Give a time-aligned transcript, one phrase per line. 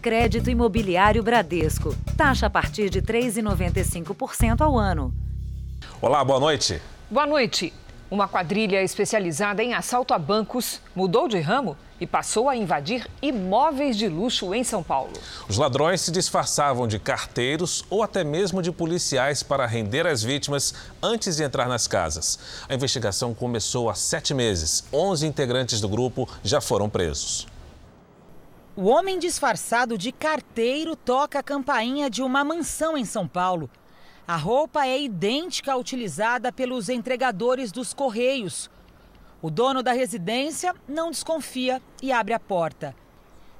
[0.00, 1.94] Crédito Imobiliário Bradesco.
[2.16, 5.12] Taxa a partir de 3,95% ao ano.
[6.00, 6.80] Olá, boa noite.
[7.10, 7.70] Boa noite.
[8.10, 13.94] Uma quadrilha especializada em assalto a bancos mudou de ramo e passou a invadir imóveis
[13.94, 15.12] de luxo em São Paulo.
[15.46, 20.74] Os ladrões se disfarçavam de carteiros ou até mesmo de policiais para render as vítimas
[21.02, 22.38] antes de entrar nas casas.
[22.68, 24.82] A investigação começou há sete meses.
[24.90, 27.46] Onze integrantes do grupo já foram presos.
[28.82, 33.68] O homem disfarçado de carteiro toca a campainha de uma mansão em São Paulo.
[34.26, 38.70] A roupa é idêntica à utilizada pelos entregadores dos Correios.
[39.42, 42.96] O dono da residência não desconfia e abre a porta.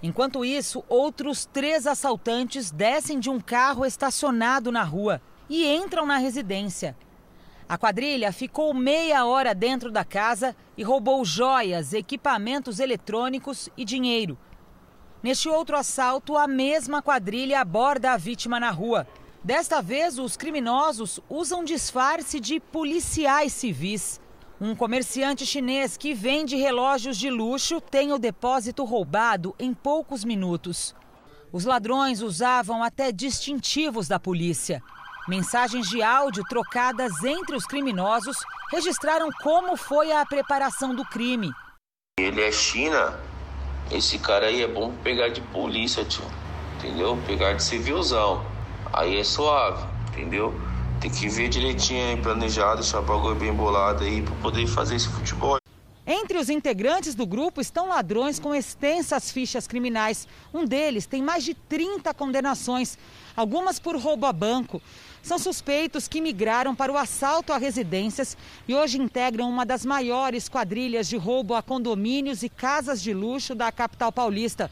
[0.03, 6.17] Enquanto isso, outros três assaltantes descem de um carro estacionado na rua e entram na
[6.17, 6.97] residência.
[7.69, 14.39] A quadrilha ficou meia hora dentro da casa e roubou joias, equipamentos eletrônicos e dinheiro.
[15.23, 19.07] Neste outro assalto, a mesma quadrilha aborda a vítima na rua.
[19.45, 24.21] Desta vez, os criminosos usam disfarce de policiais civis.
[24.59, 30.95] Um comerciante chinês que vende relógios de luxo tem o depósito roubado em poucos minutos.
[31.53, 34.83] Os ladrões usavam até distintivos da polícia.
[35.29, 38.39] Mensagens de áudio trocadas entre os criminosos
[38.71, 41.51] registraram como foi a preparação do crime.
[42.19, 43.19] Ele é China,
[43.91, 46.25] esse cara aí é bom pegar de polícia, tio.
[46.79, 47.19] Entendeu?
[47.27, 48.45] Pegar de civilzão.
[48.93, 50.55] Aí é suave, entendeu?
[51.01, 54.97] Tem que ver direitinho aí, planejado, deixar o bagulho bem bolado aí pra poder fazer
[54.97, 55.59] esse futebol.
[56.07, 60.27] Entre os integrantes do grupo estão ladrões com extensas fichas criminais.
[60.53, 62.99] Um deles tem mais de 30 condenações,
[63.37, 64.83] algumas por roubo a banco.
[65.23, 70.49] São suspeitos que migraram para o assalto a residências e hoje integram uma das maiores
[70.49, 74.71] quadrilhas de roubo a condomínios e casas de luxo da capital paulista.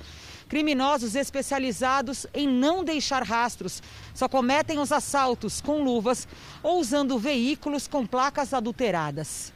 [0.48, 3.82] Criminosos especializados em não deixar rastros
[4.14, 6.26] só cometem os assaltos com luvas
[6.62, 9.52] ou usando veículos com placas adulteradas.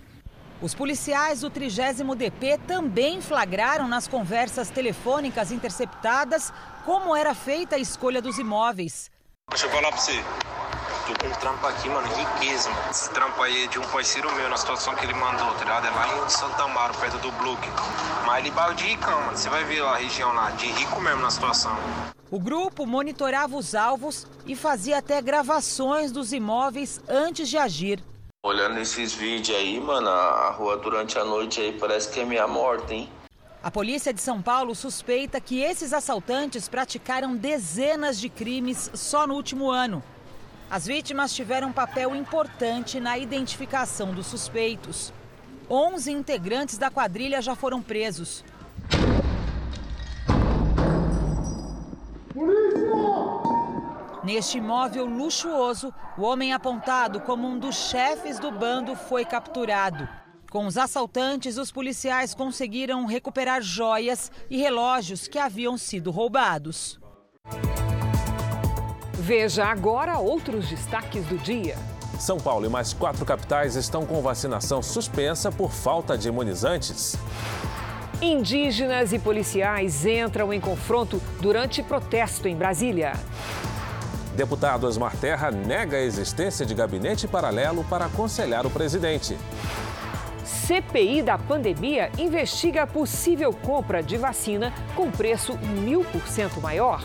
[0.61, 6.53] Os policiais do 30 DP também flagraram nas conversas telefônicas interceptadas
[6.84, 9.12] como era feita a escolha dos imóveis.
[9.53, 10.25] Deixa eu falar pra você.
[11.07, 12.91] Tô com um trampo aqui, mano, riqueza, mano.
[12.91, 15.87] Esse trampo aí é de um parceiro meu, na situação que ele mandou, tá ligado?
[15.89, 17.61] É lá em Santa Amaro, perto do Brook.
[18.25, 19.37] Mas ele balde de ricão, mano.
[19.37, 21.77] Você vai ver lá a região lá, de rico mesmo na situação.
[22.31, 28.03] O grupo monitorava os alvos e fazia até gravações dos imóveis antes de agir.
[28.43, 32.49] Olhando esses vídeos aí, mano, a rua durante a noite aí parece que é minha
[32.49, 33.13] morte, hein?
[33.62, 39.34] A polícia de São Paulo suspeita que esses assaltantes praticaram dezenas de crimes só no
[39.34, 40.03] último ano.
[40.69, 45.12] As vítimas tiveram um papel importante na identificação dos suspeitos.
[45.71, 48.45] 11 integrantes da quadrilha já foram presos.
[54.25, 60.22] Neste imóvel luxuoso, o homem apontado como um dos chefes do bando foi capturado.
[60.53, 67.01] Com os assaltantes, os policiais conseguiram recuperar joias e relógios que haviam sido roubados.
[69.15, 71.75] Veja agora outros destaques do dia.
[72.21, 77.17] São Paulo e mais quatro capitais estão com vacinação suspensa por falta de imunizantes.
[78.21, 83.15] Indígenas e policiais entram em confronto durante protesto em Brasília.
[84.37, 89.34] Deputado Osmar Terra nega a existência de gabinete paralelo para aconselhar o presidente.
[90.53, 97.03] CPI da pandemia investiga a possível compra de vacina com preço mil por cento maior.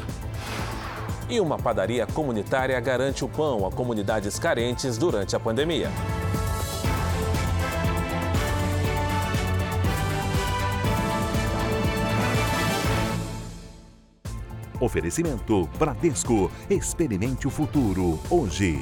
[1.30, 5.90] E uma padaria comunitária garante o pão a comunidades carentes durante a pandemia.
[14.80, 16.52] Oferecimento Bradesco.
[16.70, 18.80] Experimente o futuro hoje.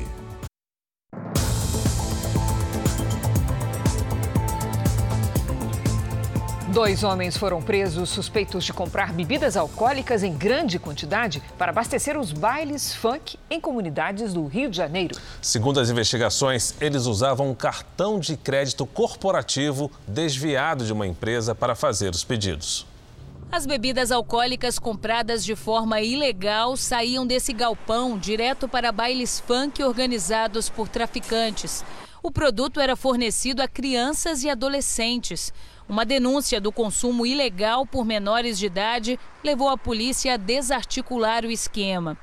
[6.76, 12.34] Dois homens foram presos suspeitos de comprar bebidas alcoólicas em grande quantidade para abastecer os
[12.34, 15.18] bailes funk em comunidades do Rio de Janeiro.
[15.42, 21.76] Segundo as investigações, eles usavam um cartão de crédito corporativo desviado de uma empresa para
[21.76, 22.86] fazer os pedidos.
[23.50, 30.68] As bebidas alcoólicas compradas de forma ilegal saíam desse galpão direto para bailes funk organizados
[30.68, 31.86] por traficantes.
[32.22, 35.54] O produto era fornecido a crianças e adolescentes.
[35.88, 41.52] Uma denúncia do consumo ilegal por menores de idade levou a polícia a desarticular o
[41.52, 42.18] esquema.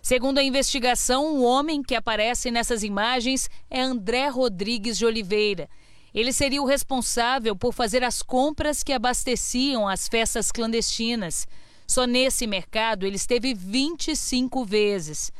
[0.00, 5.68] Segundo a investigação, o homem que aparece nessas imagens é André Rodrigues de Oliveira.
[6.14, 11.46] Ele seria o responsável por fazer as compras que abasteciam as festas clandestinas.
[11.86, 15.32] Só nesse mercado ele esteve 25 vezes.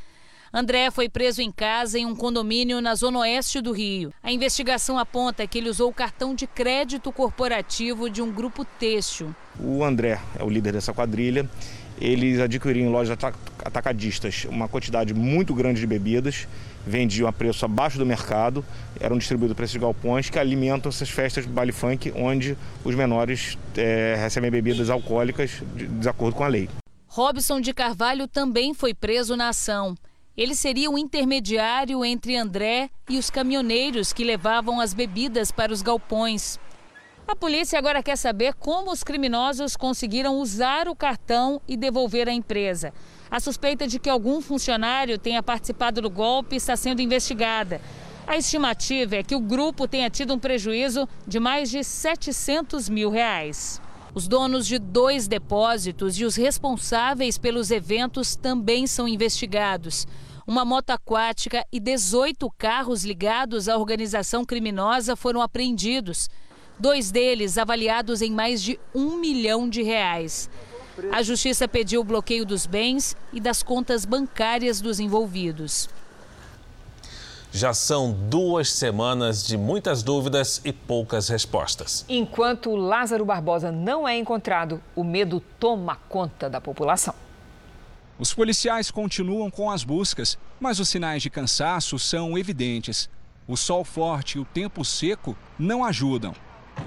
[0.52, 4.12] André foi preso em casa em um condomínio na zona oeste do Rio.
[4.22, 9.34] A investigação aponta que ele usou o cartão de crédito corporativo de um grupo têxtil.
[9.60, 11.48] O André é o líder dessa quadrilha.
[12.00, 13.18] Eles adquiriam em lojas
[13.64, 16.46] atacadistas uma quantidade muito grande de bebidas,
[16.86, 18.64] vendiam a preço abaixo do mercado,
[19.00, 23.58] eram distribuídos para esses galpões que alimentam essas festas de baile funk, onde os menores
[23.76, 26.70] é, recebem bebidas alcoólicas de, de acordo com a lei.
[27.08, 29.96] Robson de Carvalho também foi preso na ação.
[30.38, 35.82] Ele seria o intermediário entre André e os caminhoneiros que levavam as bebidas para os
[35.82, 36.61] galpões.
[37.26, 42.32] A polícia agora quer saber como os criminosos conseguiram usar o cartão e devolver à
[42.32, 42.94] empresa.
[43.29, 47.81] A suspeita de que algum funcionário tenha participado do golpe está sendo investigada.
[48.25, 53.11] A estimativa é que o grupo tenha tido um prejuízo de mais de 700 mil
[53.11, 53.82] reais.
[54.14, 60.06] Os donos de dois depósitos e os responsáveis pelos eventos também são investigados
[60.48, 66.30] uma moto aquática e 18 carros ligados à organização criminosa foram apreendidos.
[66.78, 70.48] Dois deles avaliados em mais de um milhão de reais.
[71.12, 75.86] A justiça pediu o bloqueio dos bens e das contas bancárias dos envolvidos.
[77.52, 82.06] Já são duas semanas de muitas dúvidas e poucas respostas.
[82.08, 87.27] Enquanto Lázaro Barbosa não é encontrado, o medo toma conta da população.
[88.18, 93.08] Os policiais continuam com as buscas, mas os sinais de cansaço são evidentes.
[93.46, 96.34] O sol forte e o tempo seco não ajudam.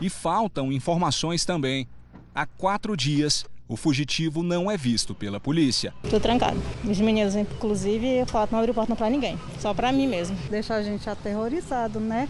[0.02, 1.88] E faltam informações também.
[2.36, 5.94] Há quatro dias, o fugitivo não é visto pela polícia.
[6.04, 6.62] Estou trancado.
[6.84, 10.38] Os meninos, inclusive, falam não abrir porta para ninguém, só para mim mesmo.
[10.50, 12.28] Deixa a gente aterrorizado, né?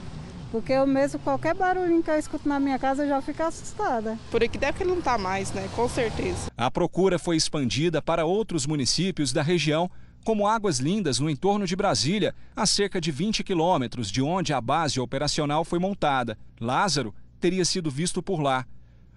[0.51, 4.19] Porque eu mesmo, qualquer barulhinho que eu escuto na minha casa, eu já fico assustada.
[4.29, 5.69] Por aqui deve que ele não está mais, né?
[5.75, 6.51] Com certeza.
[6.57, 9.89] A procura foi expandida para outros municípios da região,
[10.25, 14.59] como Águas Lindas, no entorno de Brasília, a cerca de 20 quilômetros de onde a
[14.59, 16.37] base operacional foi montada.
[16.59, 18.65] Lázaro teria sido visto por lá.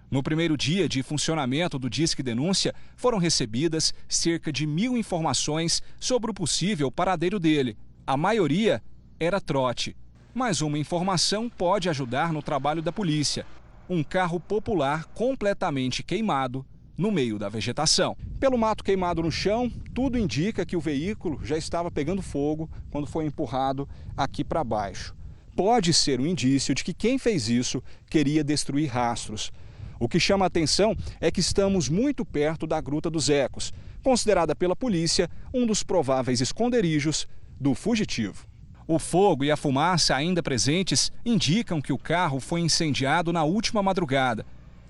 [0.09, 6.31] No primeiro dia de funcionamento do Disque Denúncia, foram recebidas cerca de mil informações sobre
[6.31, 7.77] o possível paradeiro dele.
[8.07, 8.81] A maioria
[9.19, 9.95] era trote.
[10.37, 13.47] Mas uma informação pode ajudar no trabalho da polícia.
[13.89, 16.65] Um carro popular completamente queimado
[16.97, 18.17] no meio da vegetação.
[18.37, 23.07] Pelo mato queimado no chão, tudo indica que o veículo já estava pegando fogo quando
[23.07, 23.87] foi empurrado
[24.17, 25.15] aqui para baixo.
[25.55, 29.53] Pode ser um indício de que quem fez isso queria destruir rastros.
[29.97, 33.71] O que chama a atenção é que estamos muito perto da Gruta dos Ecos,
[34.03, 37.25] considerada pela polícia um dos prováveis esconderijos
[37.57, 38.45] do fugitivo.
[38.87, 43.81] O fogo e a fumaça ainda presentes indicam que o carro foi incendiado na última
[43.81, 44.45] madrugada.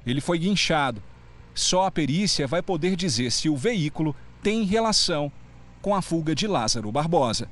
[0.05, 1.01] Ele foi guinchado.
[1.53, 4.13] Só a perícia vai poder dizer se o veículo
[4.43, 5.31] tem relação
[5.81, 7.47] com a fuga de Lázaro Barbosa.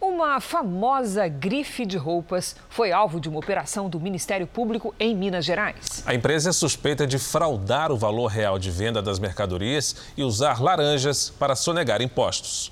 [0.00, 5.44] Uma famosa grife de roupas foi alvo de uma operação do Ministério Público em Minas
[5.44, 6.04] Gerais.
[6.06, 10.62] A empresa é suspeita de fraudar o valor real de venda das mercadorias e usar
[10.62, 12.70] laranjas para sonegar impostos.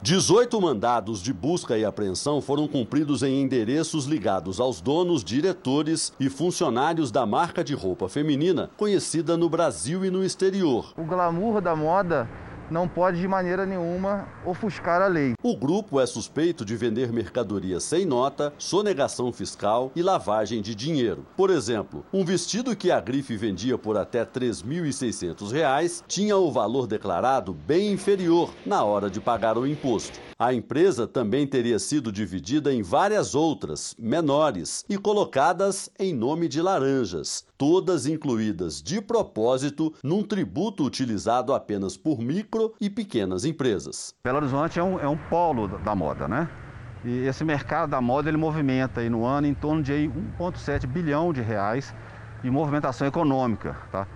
[0.00, 6.30] 18 mandados de busca e apreensão foram cumpridos em endereços ligados aos donos, diretores e
[6.30, 10.92] funcionários da marca de roupa feminina conhecida no Brasil e no exterior.
[10.96, 12.28] O glamour da moda
[12.70, 15.34] não pode de maneira nenhuma ofuscar a lei.
[15.42, 21.26] O grupo é suspeito de vender mercadoria sem nota, sonegação fiscal e lavagem de dinheiro.
[21.36, 26.86] Por exemplo, um vestido que a grife vendia por até R$ 3.600 tinha o valor
[26.86, 30.18] declarado bem inferior na hora de pagar o imposto.
[30.38, 36.62] A empresa também teria sido dividida em várias outras, menores, e colocadas em nome de
[36.62, 44.14] laranjas, todas incluídas de propósito num tributo utilizado apenas por micro e pequenas empresas.
[44.22, 46.48] Belo Horizonte é um, é um polo da moda, né?
[47.04, 51.32] E esse mercado da moda ele movimenta aí no ano em torno de 1,7 bilhão
[51.32, 51.94] de reais
[52.42, 54.06] de movimentação econômica, tá?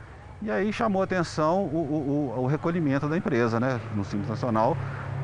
[0.41, 3.81] E aí chamou atenção o, o, o recolhimento da empresa, né?
[3.95, 4.77] No Simples Nacional,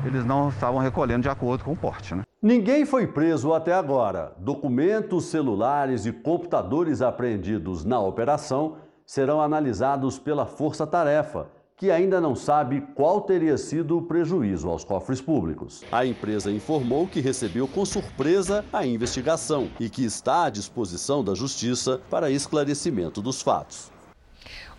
[0.05, 2.23] eles não estavam recolhendo de acordo com o porte, né?
[2.41, 4.33] Ninguém foi preso até agora.
[4.37, 11.47] Documentos, celulares e computadores apreendidos na operação serão analisados pela Força Tarefa,
[11.79, 15.81] que ainda não sabe qual teria sido o prejuízo aos cofres públicos.
[15.89, 21.33] A empresa informou que recebeu com surpresa a investigação e que está à disposição da
[21.33, 23.89] Justiça para esclarecimento dos fatos.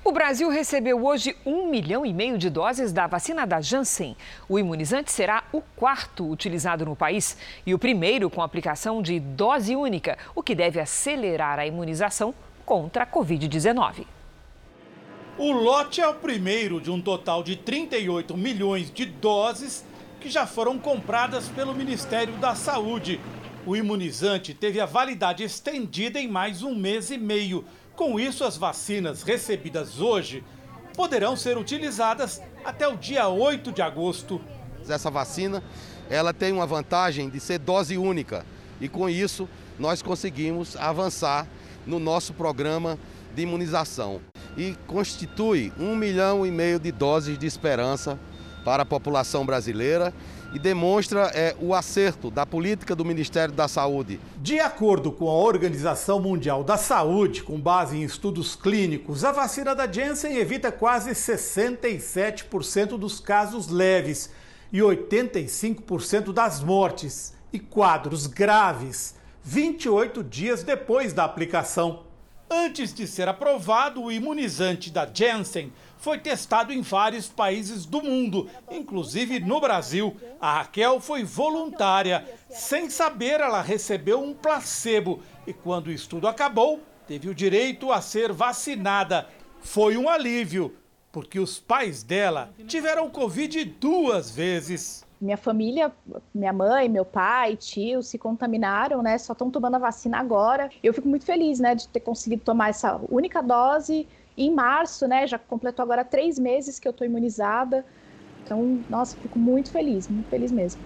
[0.04, 4.14] O Brasil recebeu hoje um milhão e meio de doses da vacina da Janssen.
[4.46, 9.74] O imunizante será o quarto utilizado no país e o primeiro com aplicação de dose
[9.74, 12.34] única, o que deve acelerar a imunização
[12.66, 14.19] contra a Covid-19.
[15.38, 19.84] O lote é o primeiro de um total de 38 milhões de doses
[20.20, 23.18] que já foram compradas pelo Ministério da Saúde.
[23.64, 27.64] O imunizante teve a validade estendida em mais um mês e meio.
[27.96, 30.44] Com isso, as vacinas recebidas hoje
[30.94, 34.40] poderão ser utilizadas até o dia 8 de agosto.
[34.86, 35.62] Essa vacina,
[36.10, 38.44] ela tem uma vantagem de ser dose única
[38.80, 41.46] e com isso nós conseguimos avançar
[41.86, 42.98] no nosso programa
[43.34, 44.20] de imunização
[44.56, 48.18] e constitui um milhão e meio de doses de esperança
[48.64, 50.12] para a população brasileira
[50.52, 54.20] e demonstra é, o acerto da política do Ministério da Saúde.
[54.38, 59.74] De acordo com a Organização Mundial da Saúde, com base em estudos clínicos, a vacina
[59.74, 64.30] da Janssen evita quase 67% dos casos leves
[64.72, 72.09] e 85% das mortes e quadros graves 28 dias depois da aplicação.
[72.52, 78.50] Antes de ser aprovado, o imunizante da Janssen foi testado em vários países do mundo,
[78.68, 80.16] inclusive no Brasil.
[80.40, 82.28] A Raquel foi voluntária.
[82.48, 88.00] Sem saber, ela recebeu um placebo e, quando o estudo acabou, teve o direito a
[88.00, 89.28] ser vacinada.
[89.60, 90.74] Foi um alívio,
[91.12, 95.92] porque os pais dela tiveram Covid duas vezes minha família,
[96.34, 99.18] minha mãe, meu pai, tio, se contaminaram, né?
[99.18, 100.70] Só estão tomando a vacina agora.
[100.82, 105.26] Eu fico muito feliz, né, de ter conseguido tomar essa única dose em março, né?
[105.26, 107.84] Já completou agora três meses que eu estou imunizada.
[108.42, 110.80] Então, nossa, fico muito feliz, muito feliz mesmo.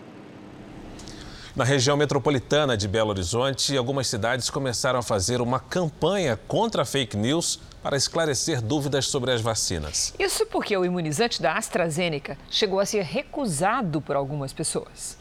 [1.55, 7.17] Na região metropolitana de Belo Horizonte, algumas cidades começaram a fazer uma campanha contra fake
[7.17, 10.15] news para esclarecer dúvidas sobre as vacinas.
[10.19, 15.19] Isso porque o imunizante da AstraZeneca chegou a ser recusado por algumas pessoas.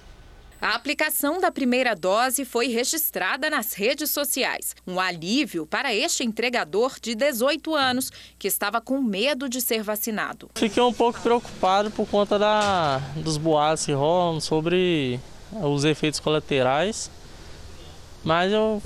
[0.62, 4.74] A aplicação da primeira dose foi registrada nas redes sociais.
[4.88, 10.50] Um alívio para este entregador de 18 anos que estava com medo de ser vacinado.
[10.56, 15.20] Fiquei um pouco preocupado por conta da, dos boatos que rolam sobre
[15.52, 17.12] os efeitos colaterais,
[18.24, 18.82] mas eu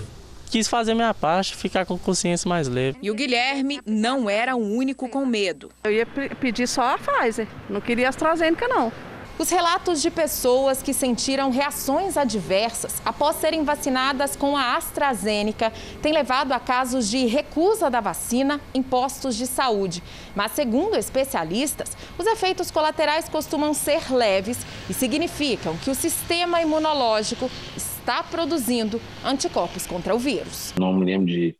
[0.50, 2.98] quis fazer minha parte, ficar com consciência mais leve.
[3.02, 5.70] E o Guilherme não era o único com medo.
[5.84, 8.92] Eu ia pedir só a Pfizer, não queria a AstraZeneca não.
[9.40, 16.12] Os relatos de pessoas que sentiram reações adversas após serem vacinadas com a AstraZeneca têm
[16.12, 20.02] levado a casos de recusa da vacina em postos de saúde.
[20.36, 24.58] Mas, segundo especialistas, os efeitos colaterais costumam ser leves
[24.90, 27.97] e significam que o sistema imunológico está
[28.30, 30.74] produzindo anticorpos contra o vírus.
[30.78, 31.56] Não me lembro de,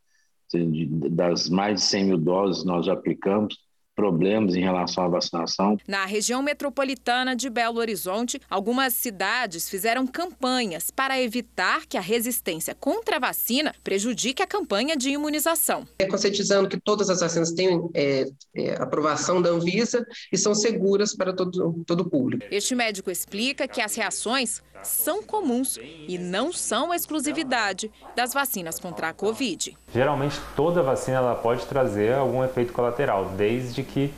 [0.52, 3.56] de das mais de 100 mil doses nós já aplicamos
[3.98, 5.76] problemas em relação à vacinação.
[5.88, 12.76] Na região metropolitana de Belo Horizonte, algumas cidades fizeram campanhas para evitar que a resistência
[12.76, 15.84] contra a vacina prejudique a campanha de imunização.
[15.98, 21.16] É conscientizando que todas as vacinas têm é, é, aprovação da Anvisa e são seguras
[21.16, 22.46] para todo, todo o público.
[22.52, 29.08] Este médico explica que as reações são comuns e não são exclusividade das vacinas contra
[29.08, 29.76] a Covid.
[29.92, 34.12] Geralmente, toda vacina ela pode trazer algum efeito colateral, desde que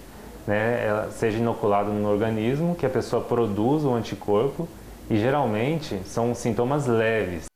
[0.47, 4.69] né, ela seja inoculada no organismo, que a pessoa produza o anticorpo
[5.09, 7.50] e geralmente são sintomas leves.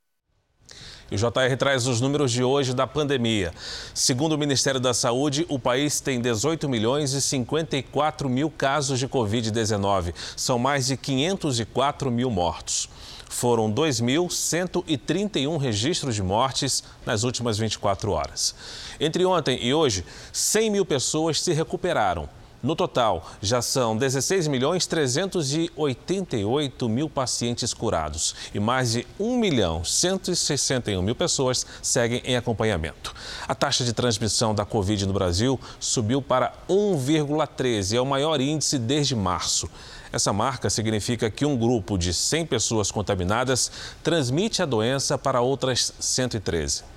[1.11, 3.53] E o JR traz os números de hoje da pandemia.
[3.93, 9.07] Segundo o Ministério da Saúde, o país tem 18 milhões e 54 mil casos de
[9.07, 10.15] Covid-19.
[10.37, 12.89] São mais de 504 mil mortos.
[13.29, 18.55] Foram 2.131 registros de mortes nas últimas 24 horas.
[18.99, 22.29] Entre ontem e hoje, 100 mil pessoas se recuperaram.
[22.65, 29.85] No total, já são 16 milhões 388 mil pacientes curados e mais de 1 milhão
[29.85, 33.15] 161 mil pessoas seguem em acompanhamento.
[33.47, 38.79] A taxa de transmissão da Covid no Brasil subiu para 1,13, é o maior índice
[38.79, 39.69] desde março.
[40.11, 43.71] Essa marca significa que um grupo de 100 pessoas contaminadas
[44.03, 46.94] transmite a doença para outras 113.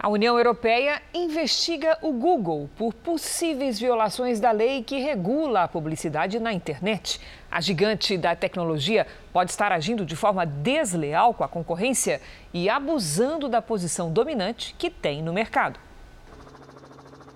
[0.00, 6.38] A União Europeia investiga o Google por possíveis violações da lei que regula a publicidade
[6.38, 7.20] na internet.
[7.50, 12.20] A gigante da tecnologia pode estar agindo de forma desleal com a concorrência
[12.54, 15.80] e abusando da posição dominante que tem no mercado.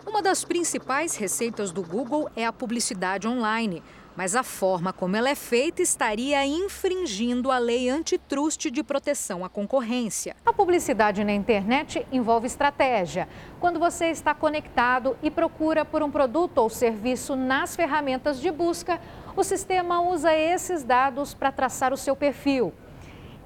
[0.07, 3.83] Uma das principais receitas do Google é a publicidade online
[4.17, 9.49] mas a forma como ela é feita estaria infringindo a lei antitruste de proteção à
[9.49, 10.37] concorrência.
[10.45, 13.29] A publicidade na internet envolve estratégia.
[13.61, 19.01] Quando você está conectado e procura por um produto ou serviço nas ferramentas de busca,
[19.35, 22.73] o sistema usa esses dados para traçar o seu perfil.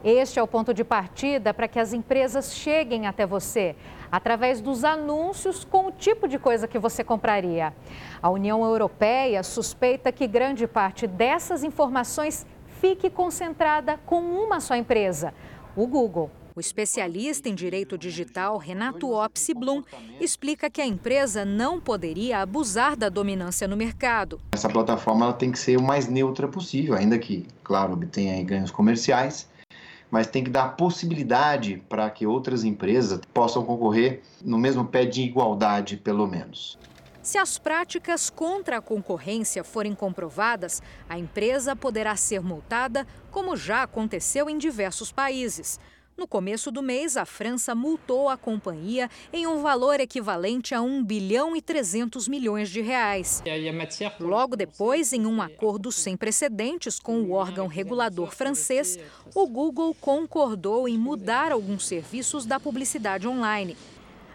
[0.05, 3.75] Este é o ponto de partida para que as empresas cheguem até você,
[4.11, 7.75] através dos anúncios com o tipo de coisa que você compraria.
[8.23, 12.47] A União Europeia suspeita que grande parte dessas informações
[12.81, 15.33] fique concentrada com uma só empresa,
[15.75, 16.31] o Google.
[16.55, 19.83] O especialista em direito digital Renato Opsi Blum
[20.19, 24.41] explica que a empresa não poderia abusar da dominância no mercado.
[24.53, 28.71] Essa plataforma ela tem que ser o mais neutra possível, ainda que, claro, obtenha ganhos
[28.71, 29.47] comerciais,
[30.11, 35.23] mas tem que dar possibilidade para que outras empresas possam concorrer no mesmo pé de
[35.23, 36.79] igualdade, pelo menos.
[37.23, 43.83] Se as práticas contra a concorrência forem comprovadas, a empresa poderá ser multada, como já
[43.83, 45.81] aconteceu em diversos países.
[46.17, 51.05] No começo do mês, a França multou a companhia em um valor equivalente a 1
[51.05, 53.43] bilhão e 300 milhões de reais.
[54.19, 58.99] Logo depois, em um acordo sem precedentes com o órgão regulador francês,
[59.35, 63.77] o Google concordou em mudar alguns serviços da publicidade online.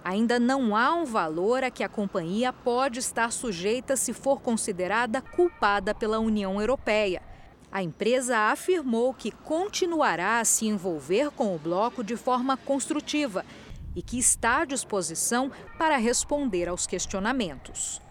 [0.03, 5.19] Ainda não há um valor a que a companhia pode estar sujeita se for considerada
[5.19, 7.30] culpada pela União Europeia.
[7.71, 13.45] A empresa afirmou que continuará a se envolver com o bloco de forma construtiva
[13.95, 18.01] e que está à disposição para responder aos questionamentos.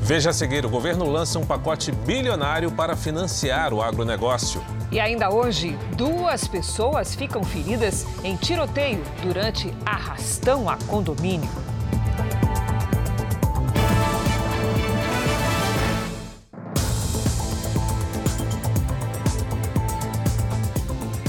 [0.00, 4.60] Veja a seguir: o governo lança um pacote bilionário para financiar o agronegócio.
[4.90, 11.67] E ainda hoje, duas pessoas ficam feridas em tiroteio durante arrastão a condomínio.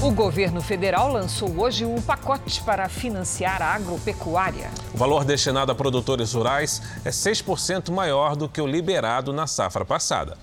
[0.09, 4.71] O governo federal lançou hoje um pacote para financiar a agropecuária.
[4.91, 9.85] O valor destinado a produtores rurais é 6% maior do que o liberado na safra
[9.85, 10.35] passada.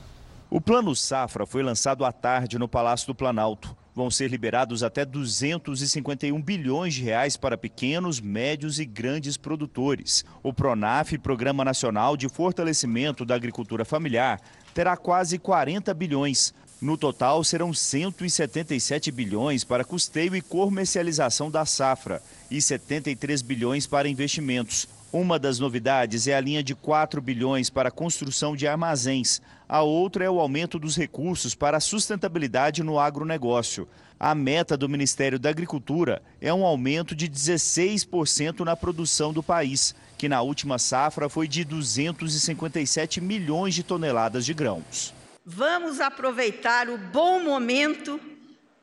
[0.49, 3.77] O Plano Safra foi lançado à tarde no Palácio do Planalto.
[3.93, 10.25] Vão ser liberados até 251 bilhões de reais para pequenos, médios e grandes produtores.
[10.45, 14.41] O Pronaf, Programa Nacional de Fortalecimento da Agricultura Familiar,
[14.73, 16.55] terá quase 40 bilhões.
[16.81, 24.09] No total, serão 177 bilhões para custeio e comercialização da safra e 73 bilhões para
[24.09, 24.87] investimentos.
[25.11, 29.41] Uma das novidades é a linha de 4 bilhões para construção de armazéns.
[29.67, 33.89] A outra é o aumento dos recursos para a sustentabilidade no agronegócio.
[34.21, 39.95] A meta do Ministério da Agricultura é um aumento de 16% na produção do país,
[40.19, 45.16] que na última safra foi de 257 milhões de toneladas de grãos.
[45.49, 48.21] Vamos aproveitar o bom momento,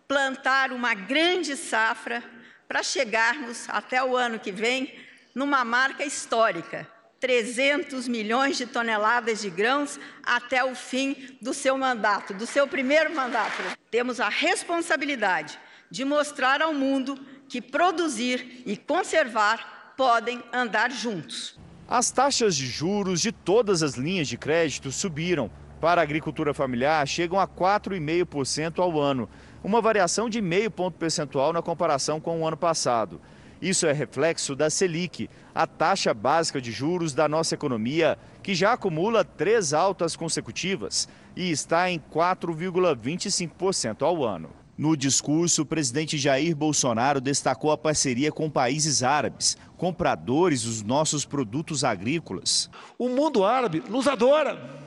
[0.08, 2.24] plantar uma grande safra
[2.70, 4.96] para chegarmos até o ano que vem
[5.36, 6.88] numa marca histórica,
[7.20, 13.14] 300 milhões de toneladas de grãos até o fim do seu mandato, do seu primeiro
[13.14, 13.62] mandato.
[13.92, 15.60] Temos a responsabilidade
[15.92, 21.60] de mostrar ao mundo que produzir e conservar podem andar juntos.
[21.90, 25.52] As taxas de juros de todas as linhas de crédito subiram
[25.84, 29.28] para a agricultura familiar chegam a 4,5% ao ano,
[29.62, 33.20] uma variação de meio ponto percentual na comparação com o ano passado.
[33.62, 38.72] Isso é reflexo da Selic, a taxa básica de juros da nossa economia, que já
[38.72, 44.52] acumula três altas consecutivas e está em 4,25% ao ano.
[44.78, 51.26] No discurso, o presidente Jair Bolsonaro destacou a parceria com países árabes, compradores dos nossos
[51.26, 52.70] produtos agrícolas.
[52.98, 54.83] O mundo árabe nos adora.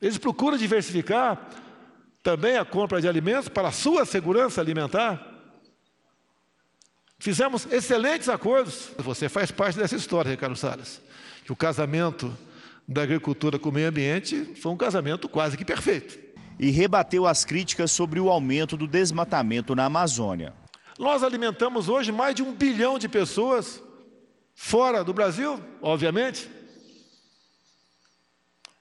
[0.00, 1.50] Eles procuram diversificar
[2.22, 5.26] também a compra de alimentos para a sua segurança alimentar.
[7.18, 8.90] Fizemos excelentes acordos.
[8.98, 11.00] Você faz parte dessa história, Ricardo Salles.
[11.44, 12.36] Que o casamento
[12.86, 16.18] da agricultura com o meio ambiente foi um casamento quase que perfeito.
[16.58, 20.54] E rebateu as críticas sobre o aumento do desmatamento na Amazônia.
[20.98, 23.82] Nós alimentamos hoje mais de um bilhão de pessoas
[24.54, 26.48] fora do Brasil, obviamente.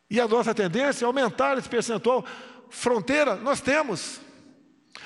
[0.09, 2.25] E a nossa tendência é aumentar esse percentual.
[2.69, 4.19] Fronteira, nós temos.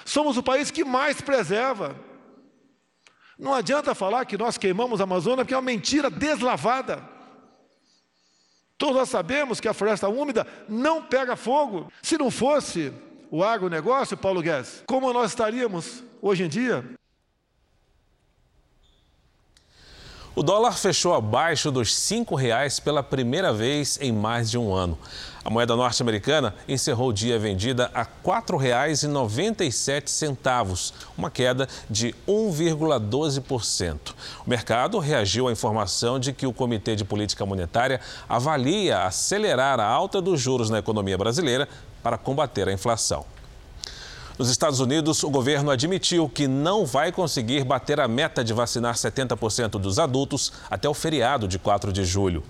[0.06, 1.96] Somos o país que mais preserva.
[3.38, 7.04] Não adianta falar que nós queimamos a Amazônia, porque é uma mentira deslavada.
[8.78, 11.92] Todos nós sabemos que a floresta úmida não pega fogo.
[12.02, 12.94] Se não fosse
[13.32, 16.84] o agronegócio, Paulo Guedes, como nós estaríamos hoje em dia?
[20.42, 24.98] O dólar fechou abaixo dos R$ reais pela primeira vez em mais de um ano.
[25.46, 34.16] A moeda norte-americana encerrou o dia vendida a R$ 4,97, uma queda de 1,12%.
[34.44, 39.86] O mercado reagiu à informação de que o Comitê de Política Monetária avalia acelerar a
[39.86, 41.70] alta dos juros na economia brasileira
[42.02, 43.24] para combater a inflação.
[44.42, 48.96] Nos Estados Unidos, o governo admitiu que não vai conseguir bater a meta de vacinar
[48.96, 52.44] 70% dos adultos até o feriado de 4 de julho.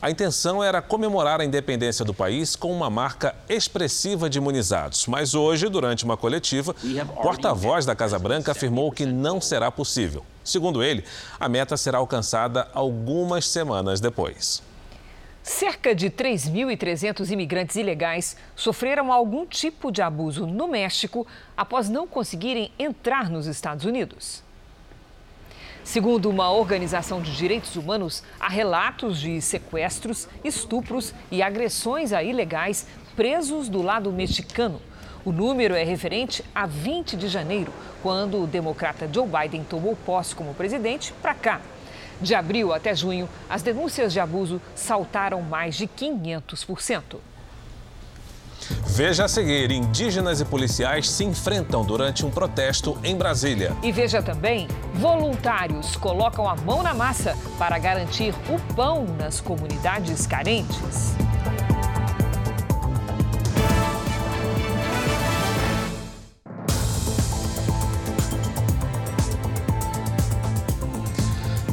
[0.00, 5.06] A intenção era comemorar a independência do país com uma marca expressiva de imunizados.
[5.06, 6.74] Mas hoje, durante uma coletiva,
[7.14, 10.24] o porta-voz da Casa Branca afirmou que não será possível.
[10.42, 11.04] Segundo ele,
[11.38, 14.62] a meta será alcançada algumas semanas depois.
[15.42, 22.70] Cerca de 3.300 imigrantes ilegais sofreram algum tipo de abuso no México após não conseguirem
[22.78, 24.42] entrar nos Estados Unidos.
[25.82, 32.86] Segundo uma organização de direitos humanos, há relatos de sequestros, estupros e agressões a ilegais
[33.16, 34.82] presos do lado mexicano.
[35.24, 37.72] O número é referente a 20 de janeiro,
[38.02, 41.60] quando o democrata Joe Biden tomou posse como presidente, para cá.
[42.20, 47.16] De abril até junho, as denúncias de abuso saltaram mais de 500%.
[48.86, 53.72] Veja a seguir: indígenas e policiais se enfrentam durante um protesto em Brasília.
[53.82, 60.26] E veja também: voluntários colocam a mão na massa para garantir o pão nas comunidades
[60.26, 61.16] carentes.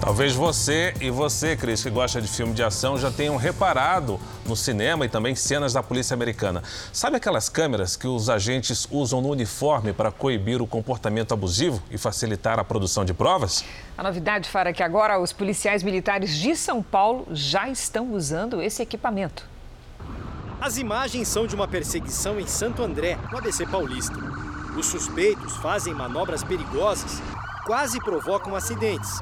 [0.06, 4.56] Talvez você e você, Cris, que gosta de filme de ação, já tenham reparado no
[4.56, 6.62] cinema e também cenas da polícia americana.
[6.94, 11.98] Sabe aquelas câmeras que os agentes usam no uniforme para coibir o comportamento abusivo e
[11.98, 13.66] facilitar a produção de provas?
[13.98, 18.62] A novidade, Fara, é que agora os policiais militares de São Paulo já estão usando
[18.62, 19.44] esse equipamento.
[20.62, 24.16] As imagens são de uma perseguição em Santo André, no ABC Paulista.
[24.78, 27.20] Os suspeitos fazem manobras perigosas
[27.66, 29.20] quase provocam acidentes.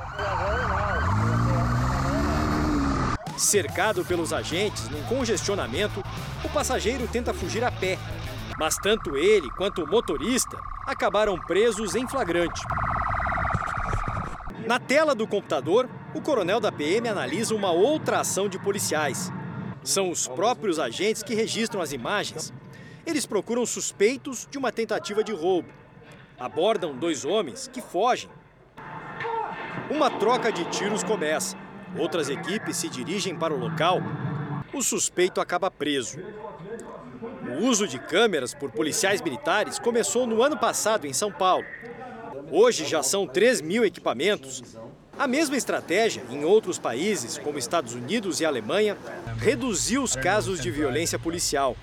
[3.37, 6.03] Cercado pelos agentes num congestionamento,
[6.43, 7.97] o passageiro tenta fugir a pé.
[8.59, 12.61] Mas tanto ele quanto o motorista acabaram presos em flagrante.
[14.67, 19.31] Na tela do computador, o coronel da PM analisa uma outra ação de policiais.
[19.83, 22.53] São os próprios agentes que registram as imagens.
[23.05, 25.82] Eles procuram suspeitos de uma tentativa de roubo
[26.43, 28.29] abordam dois homens que fogem.
[29.89, 31.55] Uma troca de tiros começa.
[31.97, 34.01] Outras equipes se dirigem para o local.
[34.73, 36.19] O suspeito acaba preso.
[37.47, 41.65] O uso de câmeras por policiais militares começou no ano passado em São Paulo.
[42.51, 44.61] Hoje já são 3 mil equipamentos.
[45.17, 48.97] A mesma estratégia em outros países, como Estados Unidos e Alemanha,
[49.37, 51.77] reduziu os casos de violência policial.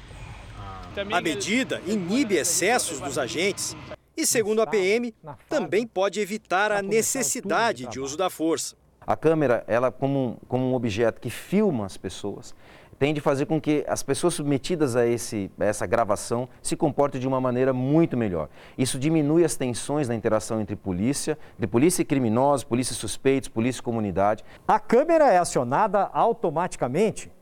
[1.11, 3.75] A medida inibe excessos dos agentes
[4.17, 5.15] e, segundo a PM,
[5.49, 8.77] também pode evitar a necessidade de uso da força.
[9.07, 12.55] A câmera, ela como, como um objeto que filma as pessoas,
[12.99, 17.19] tem de fazer com que as pessoas submetidas a, esse, a essa gravação se comportem
[17.19, 18.51] de uma maneira muito melhor.
[18.77, 23.81] Isso diminui as tensões na interação entre polícia, de polícia e criminosos, polícia suspeitos, polícia
[23.81, 24.45] e comunidade.
[24.69, 27.33] A câmera é acionada automaticamente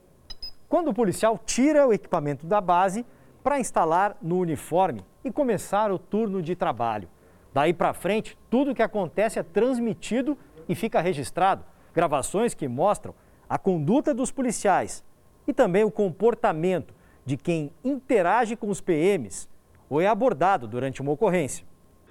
[0.68, 3.04] quando o policial tira o equipamento da base
[3.48, 7.08] para instalar no uniforme e começar o turno de trabalho.
[7.54, 10.36] Daí para frente, tudo o que acontece é transmitido
[10.68, 11.64] e fica registrado.
[11.94, 13.14] Gravações que mostram
[13.48, 15.02] a conduta dos policiais
[15.46, 16.92] e também o comportamento
[17.24, 19.48] de quem interage com os PMs
[19.88, 21.64] ou é abordado durante uma ocorrência.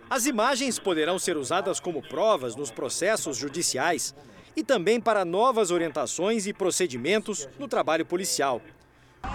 [0.09, 4.15] As imagens poderão ser usadas como provas nos processos judiciais
[4.55, 8.59] e também para novas orientações e procedimentos no trabalho policial.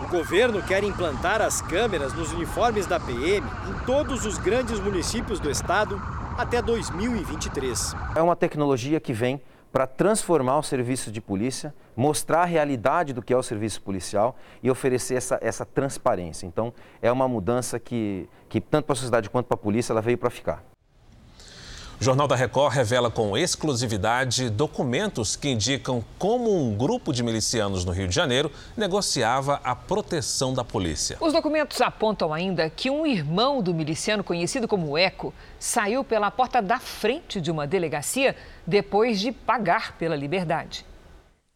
[0.02, 5.38] O governo quer implantar as câmeras nos uniformes da PM em todos os grandes municípios
[5.38, 6.00] do estado
[6.36, 7.94] até 2023.
[8.16, 9.40] É uma tecnologia que vem
[9.72, 14.36] para transformar o serviço de polícia, mostrar a realidade do que é o serviço policial
[14.62, 16.46] e oferecer essa, essa transparência.
[16.46, 20.02] Então, é uma mudança que, que tanto para a sociedade quanto para a polícia, ela
[20.02, 20.71] veio para ficar.
[22.02, 27.84] O Jornal da Record revela com exclusividade documentos que indicam como um grupo de milicianos
[27.84, 31.16] no Rio de Janeiro negociava a proteção da polícia.
[31.20, 36.60] Os documentos apontam ainda que um irmão do miliciano conhecido como Eco saiu pela porta
[36.60, 38.34] da frente de uma delegacia
[38.66, 40.84] depois de pagar pela liberdade.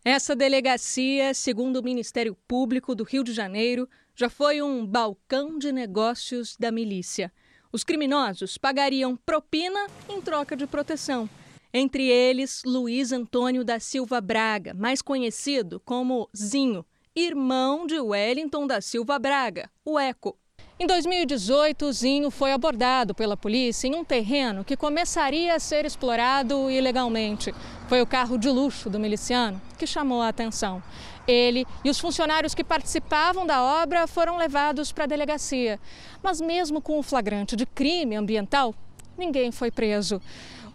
[0.04, 5.72] Essa delegacia, segundo o Ministério Público do Rio de Janeiro, já foi um balcão de
[5.72, 7.32] negócios da milícia.
[7.72, 11.28] Os criminosos pagariam propina em troca de proteção.
[11.72, 18.80] Entre eles, Luiz Antônio da Silva Braga, mais conhecido como Zinho, irmão de Wellington da
[18.80, 20.38] Silva Braga, o Eco.
[20.78, 26.70] Em 2018, Zinho foi abordado pela polícia em um terreno que começaria a ser explorado
[26.70, 27.54] ilegalmente.
[27.88, 30.82] Foi o carro de luxo do miliciano que chamou a atenção.
[31.26, 35.80] Ele e os funcionários que participavam da obra foram levados para a delegacia.
[36.22, 38.74] Mas, mesmo com o flagrante de crime ambiental,
[39.18, 40.20] ninguém foi preso.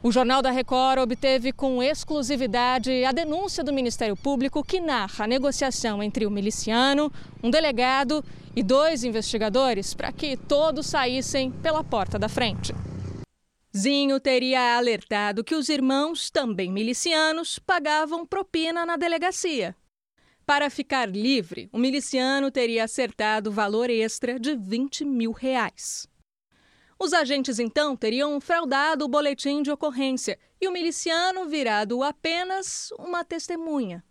[0.04, 5.28] O Jornal da Record obteve com exclusividade a denúncia do Ministério Público que narra a
[5.28, 12.18] negociação entre o miliciano, um delegado e dois investigadores para que todos saíssem pela porta
[12.18, 12.74] da frente.
[13.78, 19.76] Zinho teria alertado que os irmãos, também milicianos, pagavam propina na delegacia.
[20.52, 26.06] Para ficar livre, o miliciano teria acertado valor extra de 20 mil reais.
[27.00, 33.24] Os agentes então teriam fraudado o boletim de ocorrência e o miliciano virado apenas uma
[33.24, 34.04] testemunha.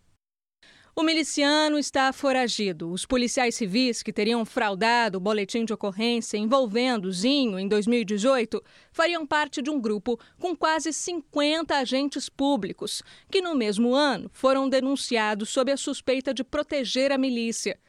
[0.93, 2.91] O miliciano está foragido.
[2.91, 9.25] Os policiais civis que teriam fraudado o boletim de ocorrência envolvendo Zinho em 2018 fariam
[9.25, 13.01] parte de um grupo com quase 50 agentes públicos,
[13.31, 17.79] que no mesmo ano foram denunciados sob a suspeita de proteger a milícia.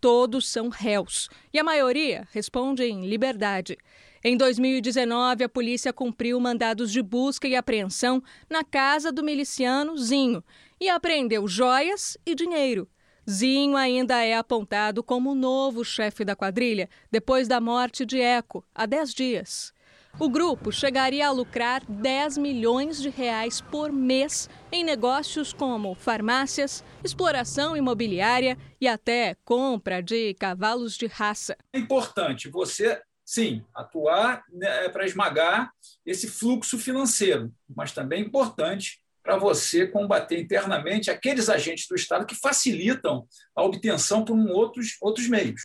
[0.00, 3.76] Todos são réus e a maioria responde em liberdade.
[4.24, 10.44] Em 2019, a polícia cumpriu mandados de busca e apreensão na casa do miliciano Zinho
[10.82, 12.90] e apreendeu joias e dinheiro.
[13.30, 18.64] Zinho ainda é apontado como o novo chefe da quadrilha depois da morte de Eco,
[18.74, 19.72] há 10 dias.
[20.18, 26.82] O grupo chegaria a lucrar 10 milhões de reais por mês em negócios como farmácias,
[27.04, 31.56] exploração imobiliária e até compra de cavalos de raça.
[31.72, 35.72] É importante você sim, atuar né, para esmagar
[36.04, 42.26] esse fluxo financeiro, mas também é importante para você combater internamente aqueles agentes do Estado
[42.26, 45.62] que facilitam a obtenção por outros, outros meios.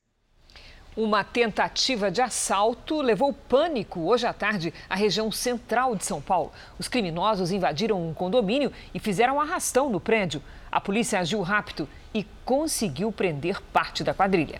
[0.95, 6.51] Uma tentativa de assalto levou pânico hoje à tarde à região central de São Paulo.
[6.79, 10.41] Os criminosos invadiram um condomínio e fizeram arrastão no prédio.
[10.71, 14.59] A polícia agiu rápido e conseguiu prender parte da quadrilha.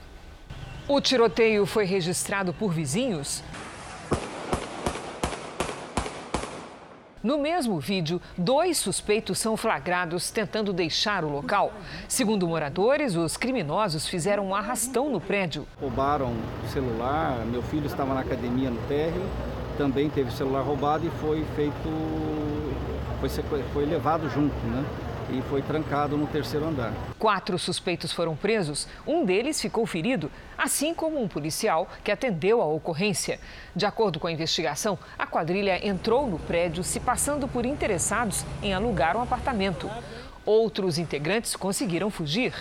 [0.88, 3.44] O tiroteio foi registrado por vizinhos.
[7.24, 11.74] No mesmo vídeo, dois suspeitos são flagrados tentando deixar o local.
[12.08, 15.68] Segundo moradores, os criminosos fizeram um arrastão no prédio.
[15.82, 16.32] Roubaram
[16.64, 19.24] o celular, meu filho estava na academia no térreo,
[19.78, 21.90] também teve o celular roubado e foi feito,
[23.20, 24.86] foi, foi levado junto, né?
[25.30, 26.94] E foi trancado no terceiro andar.
[27.20, 32.66] Quatro suspeitos foram presos, um deles ficou ferido, assim como um policial que atendeu a
[32.66, 33.40] ocorrência.
[33.76, 38.74] De acordo com a investigação, a quadrilha entrou no prédio se passando por interessados em
[38.74, 39.90] alugar um apartamento.
[40.46, 42.54] Outros integrantes conseguiram fugir.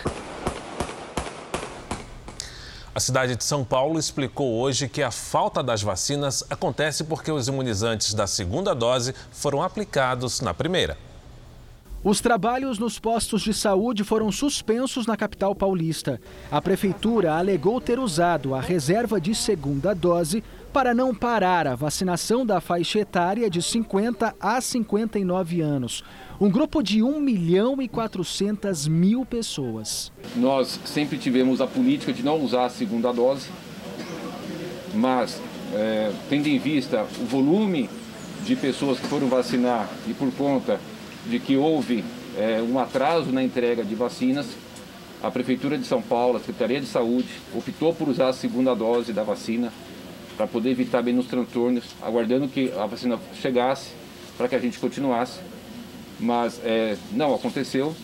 [2.93, 7.47] A cidade de São Paulo explicou hoje que a falta das vacinas acontece porque os
[7.47, 10.97] imunizantes da segunda dose foram aplicados na primeira.
[12.03, 16.21] Os trabalhos nos postos de saúde foram suspensos na capital paulista.
[16.51, 22.45] A prefeitura alegou ter usado a reserva de segunda dose para não parar a vacinação
[22.45, 26.03] da faixa etária de 50 a 59 anos.
[26.39, 30.11] Um grupo de 1 milhão e 400 mil pessoas.
[30.35, 33.49] Nós sempre tivemos a política de não usar a segunda dose,
[34.93, 35.41] mas
[35.73, 37.89] é, tendo em vista o volume
[38.45, 40.79] de pessoas que foram vacinar e por conta
[41.29, 42.03] de que houve
[42.37, 44.47] é, um atraso na entrega de vacinas,
[45.21, 49.11] a Prefeitura de São Paulo, a Secretaria de Saúde, optou por usar a segunda dose
[49.11, 49.71] da vacina
[50.35, 53.89] para poder evitar menos transtornos, aguardando que a vacina chegasse
[54.37, 55.39] para que a gente continuasse.
[56.19, 57.95] Mas é, não aconteceu.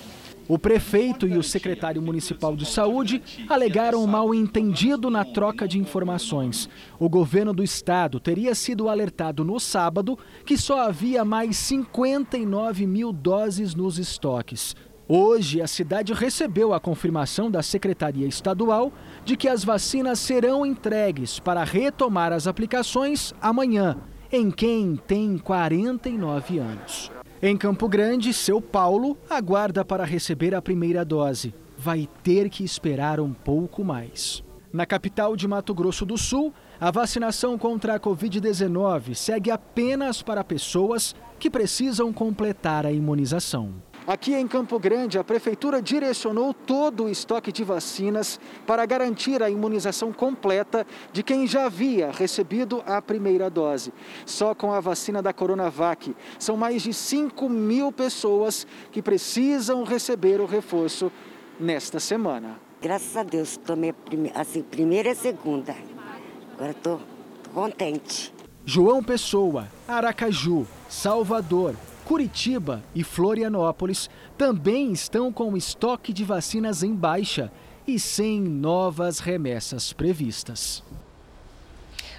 [0.47, 6.69] O prefeito e o secretário municipal de saúde alegaram mal entendido na troca de informações.
[6.99, 13.13] O governo do estado teria sido alertado no sábado que só havia mais 59 mil
[13.13, 14.75] doses nos estoques.
[15.07, 18.91] Hoje, a cidade recebeu a confirmação da Secretaria Estadual
[19.23, 23.97] de que as vacinas serão entregues para retomar as aplicações amanhã,
[24.31, 27.12] em quem tem 49 anos.
[27.45, 31.53] Em Campo Grande, seu Paulo aguarda para receber a primeira dose.
[31.77, 34.41] Vai ter que esperar um pouco mais.
[34.71, 40.41] Na capital de Mato Grosso do Sul, a vacinação contra a Covid-19 segue apenas para
[40.41, 43.73] pessoas que precisam completar a imunização.
[44.05, 48.37] Aqui em Campo Grande, a Prefeitura direcionou todo o estoque de vacinas
[48.67, 53.93] para garantir a imunização completa de quem já havia recebido a primeira dose.
[54.25, 60.41] Só com a vacina da Coronavac, são mais de 5 mil pessoas que precisam receber
[60.41, 61.09] o reforço
[61.57, 62.59] nesta semana.
[62.81, 63.95] Graças a Deus, tomei
[64.35, 65.73] assim, primeira e segunda.
[66.55, 66.99] Agora estou
[67.53, 68.33] contente.
[68.65, 71.75] João Pessoa, Aracaju, Salvador,
[72.13, 77.51] Curitiba e Florianópolis também estão com estoque de vacinas em baixa
[77.87, 80.83] e sem novas remessas previstas.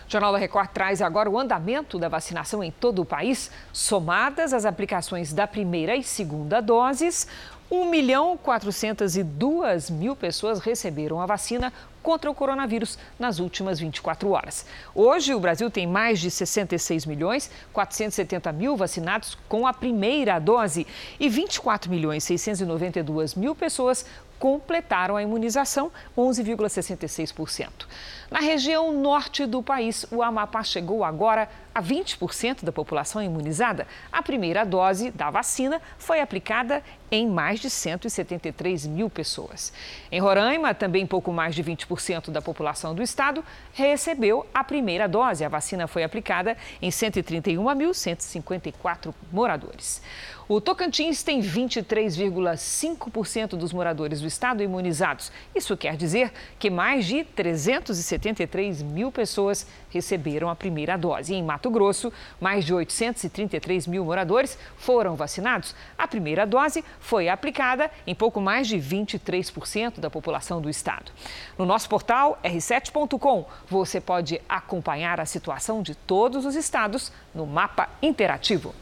[0.04, 4.52] O Jornal da Record traz agora o andamento da vacinação em todo o país, somadas
[4.52, 7.28] as aplicações da primeira e segunda doses.
[7.70, 11.72] 1 milhão 402 mil pessoas receberam a vacina
[12.04, 14.66] contra o coronavírus nas últimas 24 horas.
[14.94, 20.86] Hoje, o Brasil tem mais de 66 milhões 470 mil vacinados com a primeira dose
[21.18, 24.04] e 24 milhões 692 mil pessoas
[24.38, 27.86] completaram a imunização, 11,66%.
[28.30, 33.86] Na região norte do país, o Amapá chegou agora a 20% da população imunizada.
[34.10, 39.72] A primeira dose da vacina foi aplicada em mais de 173 mil pessoas.
[40.10, 45.44] Em Roraima, também pouco mais de 20% da população do estado recebeu a primeira dose.
[45.44, 50.00] A vacina foi aplicada em 131.154 moradores.
[50.46, 55.32] O Tocantins tem 23,5% dos moradores do estado imunizados.
[55.54, 61.34] Isso quer dizer que mais de 373 mil pessoas receberam a primeira dose.
[61.34, 65.74] Em Mato Grosso, mais de 833 mil moradores foram vacinados.
[65.96, 71.10] A primeira dose foi aplicada em pouco mais de 23% da população do estado.
[71.56, 77.88] No nosso portal r7.com, você pode acompanhar a situação de todos os estados no mapa
[78.02, 78.74] interativo.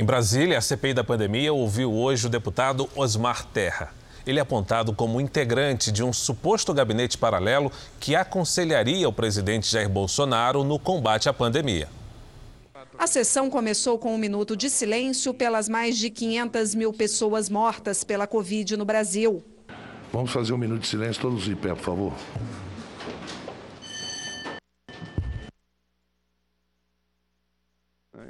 [0.00, 3.92] Em Brasília, a CPI da pandemia ouviu hoje o deputado Osmar Terra.
[4.24, 9.88] Ele é apontado como integrante de um suposto gabinete paralelo que aconselharia o presidente Jair
[9.88, 11.88] Bolsonaro no combate à pandemia.
[12.96, 18.04] A sessão começou com um minuto de silêncio pelas mais de 500 mil pessoas mortas
[18.04, 19.42] pela Covid no Brasil.
[20.12, 22.12] Vamos fazer um minuto de silêncio, todos em pé, por favor.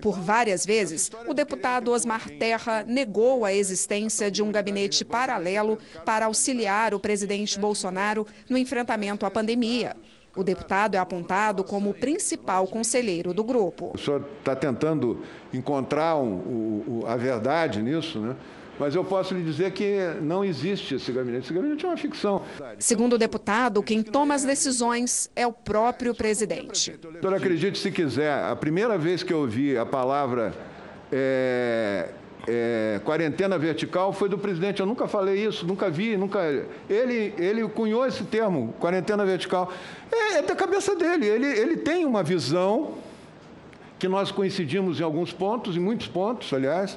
[0.00, 6.26] Por várias vezes, o deputado Osmar Terra negou a existência de um gabinete paralelo para
[6.26, 9.96] auxiliar o presidente Bolsonaro no enfrentamento à pandemia.
[10.36, 13.90] O deputado é apontado como o principal conselheiro do grupo.
[13.94, 18.36] O senhor está tentando encontrar um, um, a verdade nisso, né?
[18.78, 21.44] Mas eu posso lhe dizer que não existe esse gabinete.
[21.44, 22.42] Esse gabinete é uma ficção.
[22.78, 26.96] Segundo o deputado, quem toma as decisões é o próprio presidente.
[27.20, 30.54] Senhor, acredite se quiser, a primeira vez que eu ouvi a palavra
[31.10, 32.10] é,
[32.46, 34.78] é, quarentena vertical foi do presidente.
[34.78, 36.40] Eu nunca falei isso, nunca vi, nunca.
[36.88, 39.72] Ele, ele cunhou esse termo, quarentena vertical.
[40.12, 41.26] É, é da cabeça dele.
[41.26, 42.94] Ele, ele tem uma visão
[43.98, 46.96] que nós coincidimos em alguns pontos, em muitos pontos, aliás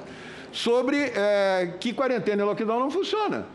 [0.52, 3.46] sobre é, que quarentena e lockdown não funciona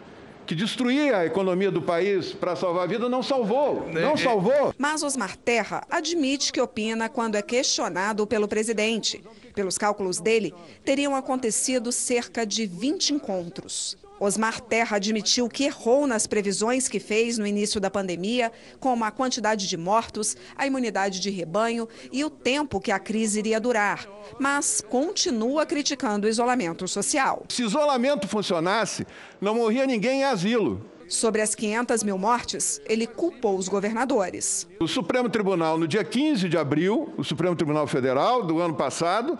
[0.47, 4.73] que destruir a economia do país para salvar a vida não salvou, não é, salvou.
[4.77, 9.21] Mas Osmar Terra admite que opina quando é questionado pelo presidente.
[9.53, 10.53] Pelos cálculos dele,
[10.86, 13.97] teriam acontecido cerca de 20 encontros.
[14.19, 19.12] Osmar Terra admitiu que errou nas previsões que fez no início da pandemia, como a
[19.12, 24.08] quantidade de mortos, a imunidade de rebanho e o tempo que a crise iria durar,
[24.39, 27.43] mas continua criticando o isolamento social.
[27.49, 29.06] Se isolamento funcionasse,
[29.39, 30.84] não morria ninguém em asilo.
[31.08, 34.67] Sobre as 500 mil mortes, ele culpou os governadores.
[34.77, 39.39] O Supremo Tribunal, no dia 15 de abril, o Supremo Tribunal Federal do ano passado,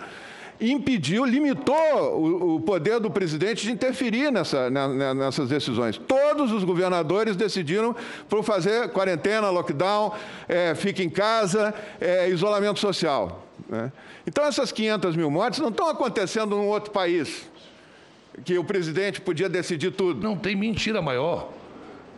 [0.60, 5.98] impediu, limitou o, o, poder do presidente de interferir nessa, na, nessas decisões.
[5.98, 7.96] Todos os governadores decidiram
[8.28, 10.14] por fazer quarentena, lockdown,
[10.48, 13.46] é, fica em casa, é, isolamento social.
[13.70, 13.92] Né?
[14.26, 17.50] Então, essas 500 mil mortes não estão acontecendo num outro país,
[18.44, 20.22] que o presidente podia decidir tudo.
[20.22, 21.52] Não tem mentira maior.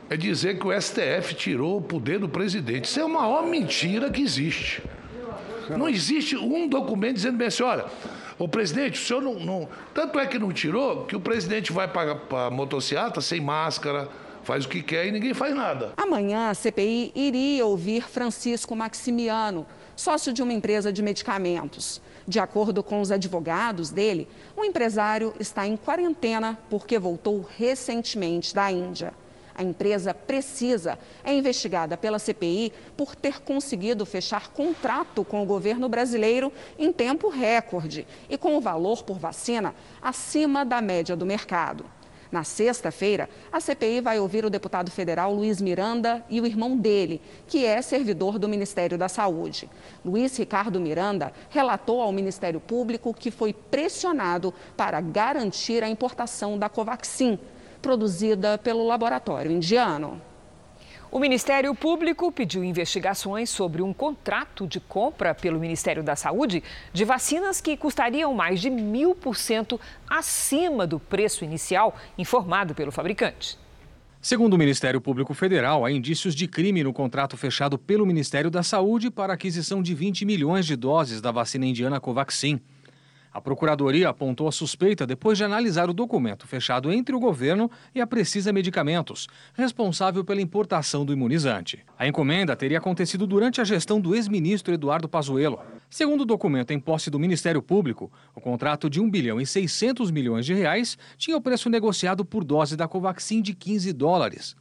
[0.10, 2.86] É dizer que o STF tirou o poder do presidente.
[2.86, 4.82] Isso é a maior mentira que existe.
[5.70, 7.86] Não existe um documento dizendo bem assim, olha,
[8.40, 9.70] o presidente, o senhor não, não.
[9.94, 14.08] Tanto é que não tirou que o presidente vai para a motocicleta sem máscara,
[14.44, 15.94] faz o que quer e ninguém faz nada.
[15.98, 22.02] Amanhã a CPI iria ouvir Francisco Maximiano, sócio de uma empresa de medicamentos.
[22.26, 28.72] De acordo com os advogados dele, o empresário está em quarentena porque voltou recentemente da
[28.72, 29.14] Índia.
[29.60, 35.90] A empresa Precisa é investigada pela CPI por ter conseguido fechar contrato com o governo
[35.90, 41.84] brasileiro em tempo recorde e com o valor por vacina acima da média do mercado.
[42.32, 47.22] Na sexta-feira, a CPI vai ouvir o deputado federal Luiz Miranda e o irmão dele,
[47.46, 49.70] que é servidor do Ministério da Saúde.
[50.06, 56.70] Luiz Ricardo Miranda relatou ao Ministério Público que foi pressionado para garantir a importação da
[56.70, 57.38] Covaxin
[57.82, 60.22] produzida pelo laboratório indiano.
[61.12, 66.64] O Ministério Público pediu investigações sobre um contrato de compra pelo Ministério da Saúde
[66.94, 72.92] de vacinas que custariam mais de mil por cento acima do preço inicial informado pelo
[72.92, 73.58] fabricante.
[74.22, 78.62] Segundo o Ministério Público Federal, há indícios de crime no contrato fechado pelo Ministério da
[78.62, 82.62] Saúde para a aquisição de 20 milhões de doses da vacina indiana Covaxin.
[83.32, 88.02] A Procuradoria apontou a suspeita depois de analisar o documento fechado entre o governo e
[88.02, 91.86] a Precisa Medicamentos, responsável pela importação do imunizante.
[91.98, 95.60] A encomenda teria acontecido durante a gestão do ex-ministro Eduardo Pazuello.
[95.90, 100.10] Segundo o documento em posse do Ministério Público, o contrato de 1 bilhão e 600
[100.10, 104.56] milhões de reais tinha o preço negociado por dose da Covaxin de 15 dólares.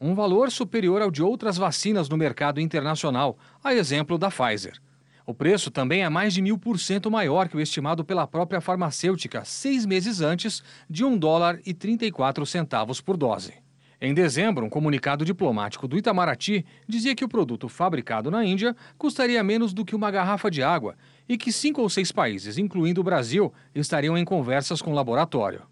[0.00, 4.80] Um valor superior ao de outras vacinas no mercado internacional, a exemplo da Pfizer.
[5.26, 8.60] O preço também é mais de mil por cento maior que o estimado pela própria
[8.60, 13.54] farmacêutica seis meses antes, de um dólar e 34 centavos por dose.
[13.98, 19.42] Em dezembro, um comunicado diplomático do Itamaraty dizia que o produto fabricado na Índia custaria
[19.42, 20.94] menos do que uma garrafa de água
[21.26, 25.62] e que cinco ou seis países, incluindo o Brasil, estariam em conversas com o laboratório.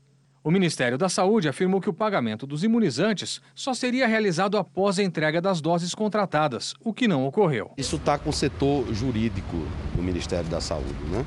[0.45, 5.03] O Ministério da Saúde afirmou que o pagamento dos imunizantes só seria realizado após a
[5.05, 7.71] entrega das doses contratadas, o que não ocorreu.
[7.77, 9.57] Isso está com o setor jurídico
[9.95, 10.99] do Ministério da Saúde.
[11.13, 11.25] Né?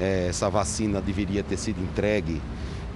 [0.00, 2.42] É, essa vacina deveria ter sido entregue,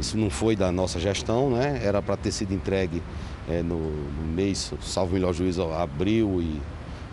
[0.01, 1.81] isso não foi da nossa gestão, né?
[1.85, 3.01] era para ter sido entregue
[3.49, 3.79] é, no,
[4.27, 6.61] mês, salvo melhor juízo, abril e,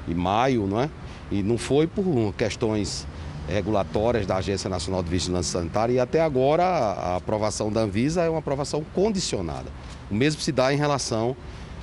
[0.08, 0.90] e maio, não é?
[1.30, 3.06] e não foi por questões
[3.48, 8.30] regulatórias da Agência Nacional de Vigilância Sanitária e até agora a aprovação da Anvisa é
[8.30, 9.70] uma aprovação condicionada.
[10.12, 11.36] O mesmo se dá em relação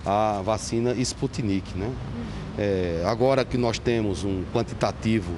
[0.05, 1.77] à vacina Sputnik.
[1.77, 1.91] Né?
[2.59, 5.33] É, agora que nós temos um quantitativo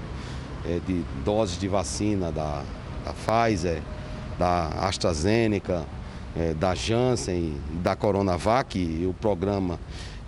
[0.64, 2.62] é, de doses de vacina da,
[3.04, 3.80] da Pfizer,
[4.38, 5.84] da AstraZeneca,
[6.36, 9.78] é, da Janssen, da Coronavac e o programa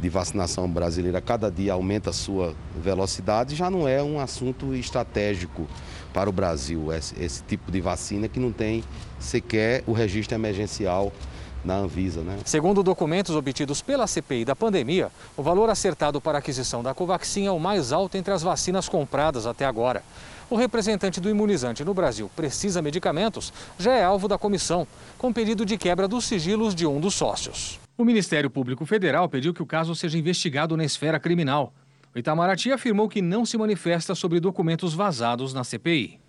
[0.01, 5.67] de vacinação brasileira cada dia aumenta a sua velocidade, já não é um assunto estratégico
[6.13, 8.85] para o Brasil, esse, esse tipo de vacina que não tem
[9.19, 11.13] sequer o registro emergencial
[11.65, 12.23] na Anvisa.
[12.23, 12.39] Né?
[12.45, 17.47] Segundo documentos obtidos pela CPI da pandemia, o valor acertado para a aquisição da Covaxin
[17.47, 20.03] é o mais alto entre as vacinas compradas até agora.
[20.51, 24.87] O representante do imunizante no Brasil, Precisa Medicamentos, já é alvo da comissão,
[25.19, 27.79] com pedido de quebra dos sigilos de um dos sócios.
[28.01, 31.75] O Ministério Público Federal pediu que o caso seja investigado na esfera criminal.
[32.15, 36.21] O Itamaraty afirmou que não se manifesta sobre documentos vazados na CPI.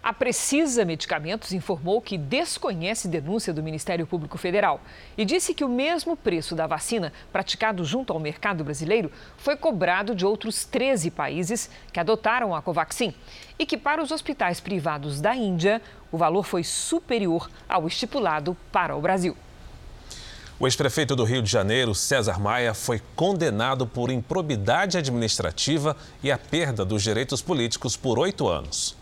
[0.00, 4.80] A Precisa Medicamentos informou que desconhece denúncia do Ministério Público Federal
[5.18, 10.14] e disse que o mesmo preço da vacina praticado junto ao mercado brasileiro foi cobrado
[10.14, 13.12] de outros 13 países que adotaram a Covaxin
[13.58, 15.82] e que para os hospitais privados da Índia
[16.12, 19.36] o valor foi superior ao estipulado para o Brasil.
[20.58, 26.38] O ex-prefeito do Rio de Janeiro, César Maia, foi condenado por improbidade administrativa e a
[26.38, 28.96] perda dos direitos políticos por oito anos.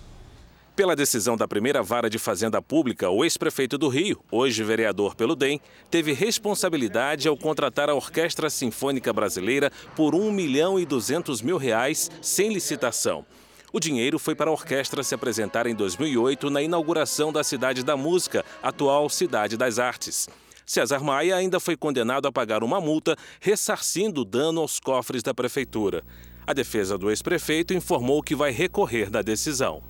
[0.74, 5.36] Pela decisão da primeira vara de Fazenda Pública, o ex-prefeito do Rio, hoje vereador pelo
[5.36, 11.56] DEM, teve responsabilidade ao contratar a Orquestra Sinfônica Brasileira por 1 milhão e 200 mil
[11.56, 13.24] reais sem licitação.
[13.72, 17.96] O dinheiro foi para a orquestra se apresentar em 2008 na inauguração da Cidade da
[17.96, 20.28] Música, atual Cidade das Artes.
[20.66, 25.34] César Maia ainda foi condenado a pagar uma multa, ressarcindo o dano aos cofres da
[25.34, 26.02] prefeitura.
[26.46, 29.82] A defesa do ex-prefeito informou que vai recorrer da decisão.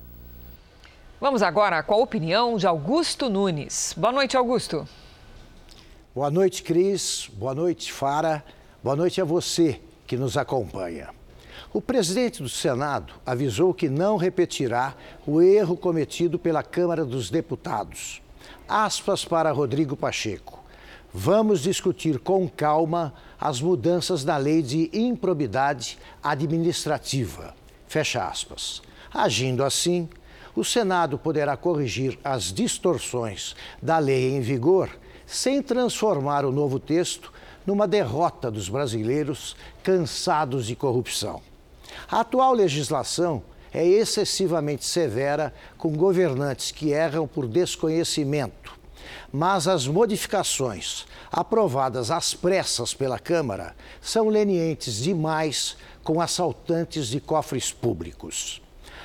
[1.19, 3.93] Vamos agora com a opinião de Augusto Nunes.
[3.97, 4.87] Boa noite, Augusto.
[6.13, 7.29] Boa noite, Cris.
[7.33, 8.43] Boa noite, Fara.
[8.83, 11.09] Boa noite a você que nos acompanha.
[11.73, 14.93] O presidente do Senado avisou que não repetirá
[15.25, 18.21] o erro cometido pela Câmara dos Deputados.
[18.67, 20.64] Aspas para Rodrigo Pacheco.
[21.17, 27.55] Vamos discutir com calma as mudanças na lei de improbidade administrativa.
[27.87, 28.81] Fecha aspas.
[29.13, 30.09] Agindo assim,
[30.53, 34.89] o Senado poderá corrigir as distorções da lei em vigor
[35.25, 37.31] sem transformar o novo texto
[37.65, 41.41] numa derrota dos brasileiros cansados de corrupção.
[42.11, 43.41] A atual legislação
[43.73, 48.64] é excessivamente severa com governantes que erram por desconhecimento
[49.35, 55.75] mas as modificações aprovadas às pressas pela Câmara são lenientes demais
[56.05, 58.61] com assaltantes de cofres públicos.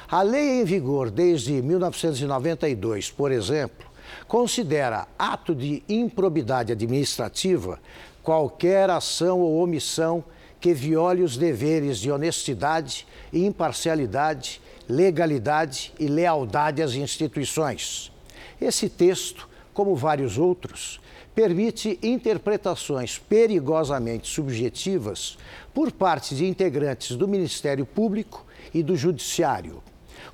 [0.09, 3.91] A lei em vigor desde 1992, por exemplo,
[4.29, 7.81] considera ato de improbidade administrativa
[8.23, 10.23] qualquer ação ou omissão
[10.61, 18.13] que viole os deveres de honestidade, imparcialidade, legalidade e lealdade às instituições.
[18.61, 21.01] Esse texto como vários outros,
[21.35, 25.39] permite interpretações perigosamente subjetivas
[25.73, 28.45] por parte de integrantes do Ministério Público
[28.75, 29.83] e do Judiciário.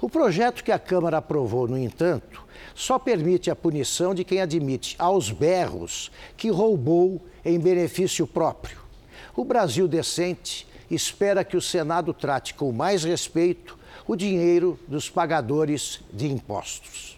[0.01, 4.95] O projeto que a Câmara aprovou, no entanto, só permite a punição de quem admite
[4.99, 8.79] aos berros que roubou em benefício próprio.
[9.35, 16.01] O Brasil decente espera que o Senado trate com mais respeito o dinheiro dos pagadores
[16.13, 17.16] de impostos.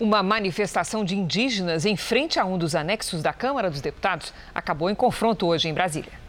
[0.00, 4.90] Uma manifestação de indígenas em frente a um dos anexos da Câmara dos Deputados acabou
[4.90, 6.24] em confronto hoje em Brasília.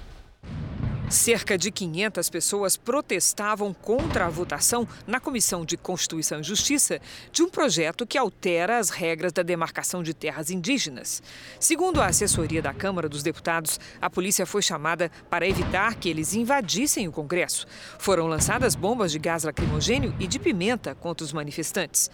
[1.10, 7.00] Cerca de 500 pessoas protestavam contra a votação na Comissão de Constituição e Justiça
[7.32, 11.24] de um projeto que altera as regras da demarcação de terras indígenas.
[11.60, 16.36] Segundo a assessoria da Câmara dos Deputados, a polícia foi chamada para evitar que eles
[16.36, 17.66] invadissem o Congresso.
[17.98, 22.12] Foram lançadas bombas de gás lacrimogênio e de pimenta contra os manifestantes.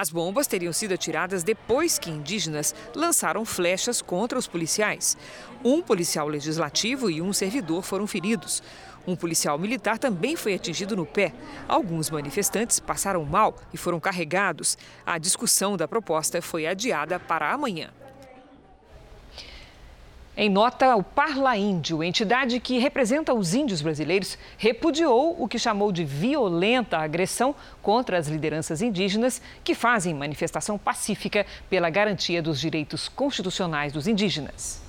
[0.00, 5.14] As bombas teriam sido atiradas depois que indígenas lançaram flechas contra os policiais.
[5.62, 8.62] Um policial legislativo e um servidor foram feridos.
[9.06, 11.34] Um policial militar também foi atingido no pé.
[11.68, 14.78] Alguns manifestantes passaram mal e foram carregados.
[15.04, 17.90] A discussão da proposta foi adiada para amanhã.
[20.36, 25.90] Em nota, o Parla Índio, entidade que representa os índios brasileiros, repudiou o que chamou
[25.90, 33.08] de violenta agressão contra as lideranças indígenas que fazem manifestação pacífica pela garantia dos direitos
[33.08, 34.80] constitucionais dos indígenas.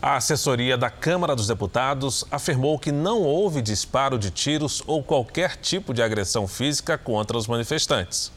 [0.00, 5.56] A assessoria da Câmara dos Deputados afirmou que não houve disparo de tiros ou qualquer
[5.56, 8.30] tipo de agressão física contra os manifestantes.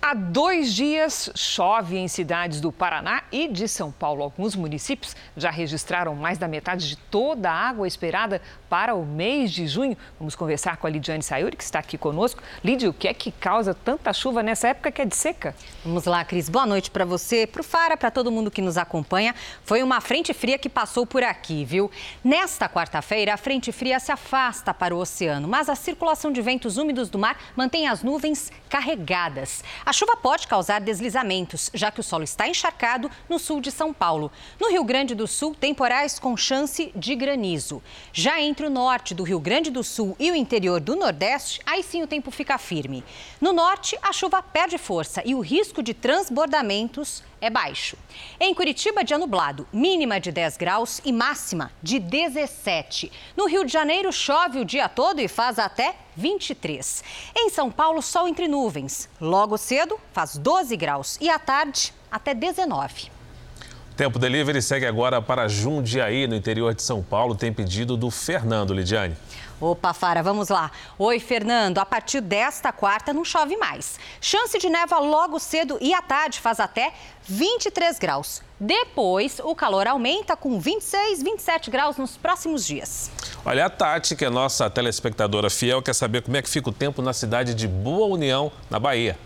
[0.00, 4.22] Há dois dias chove em cidades do Paraná e de São Paulo.
[4.22, 9.50] Alguns municípios já registraram mais da metade de toda a água esperada para o mês
[9.50, 9.96] de junho.
[10.18, 12.42] Vamos conversar com a Lidiane Sayuri, que está aqui conosco.
[12.62, 15.54] Lidia, o que é que causa tanta chuva nessa época que é de seca?
[15.84, 16.48] Vamos lá, Cris.
[16.48, 19.34] Boa noite para você, para o Fara, para todo mundo que nos acompanha.
[19.64, 21.90] Foi uma frente fria que passou por aqui, viu?
[22.22, 26.76] Nesta quarta-feira, a frente fria se afasta para o oceano, mas a circulação de ventos
[26.76, 29.64] úmidos do mar mantém as nuvens carregadas.
[29.84, 33.92] A chuva pode causar deslizamentos, já que o solo está encharcado no sul de São
[33.92, 34.30] Paulo.
[34.60, 37.82] No Rio Grande do Sul, temporais com chance de granizo.
[38.12, 41.80] Já entre o norte do Rio Grande do Sul e o interior do Nordeste, aí
[41.80, 43.04] sim o tempo fica firme.
[43.40, 47.96] No norte, a chuva perde força e o risco de transbordamentos é baixo.
[48.40, 53.12] Em Curitiba, dia nublado, mínima de 10 graus e máxima de 17.
[53.36, 57.04] No Rio de Janeiro, chove o dia todo e faz até 23.
[57.36, 59.08] Em São Paulo, sol entre nuvens.
[59.20, 63.17] Logo cedo, faz 12 graus e à tarde, até 19.
[63.98, 67.34] Tempo Delivery segue agora para Jundiaí, no interior de São Paulo.
[67.34, 69.16] Tem pedido do Fernando Lidiane.
[69.60, 70.70] Opa, Fara, vamos lá.
[70.96, 71.78] Oi, Fernando.
[71.78, 73.98] A partir desta quarta não chove mais.
[74.20, 76.92] Chance de neva logo cedo e à tarde faz até
[77.24, 78.40] 23 graus.
[78.60, 83.10] Depois, o calor aumenta com 26, 27 graus nos próximos dias.
[83.44, 86.72] Olha, a Tati, que é nossa telespectadora fiel, quer saber como é que fica o
[86.72, 89.18] tempo na cidade de Boa União, na Bahia.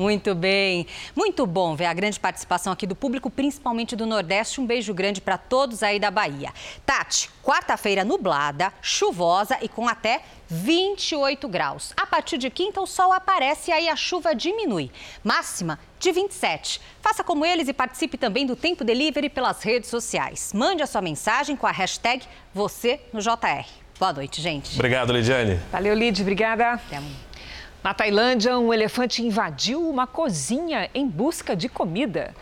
[0.00, 0.86] Muito bem.
[1.14, 4.58] Muito bom ver a grande participação aqui do público, principalmente do Nordeste.
[4.58, 6.54] Um beijo grande para todos aí da Bahia.
[6.86, 11.92] Tati, quarta-feira nublada, chuvosa e com até 28 graus.
[11.98, 14.90] A partir de quinta, o sol aparece e aí a chuva diminui.
[15.22, 16.80] Máxima de 27.
[17.02, 20.52] Faça como eles e participe também do Tempo Delivery pelas redes sociais.
[20.54, 22.24] Mande a sua mensagem com a hashtag
[22.54, 23.66] você no JR.
[23.98, 24.76] Boa noite, gente.
[24.76, 25.60] Obrigado, Lidiane.
[25.70, 26.22] Valeu, Lid.
[26.22, 26.72] Obrigada.
[26.72, 27.29] Até amanhã.
[27.82, 32.34] Na Tailândia, um elefante invadiu uma cozinha em busca de comida.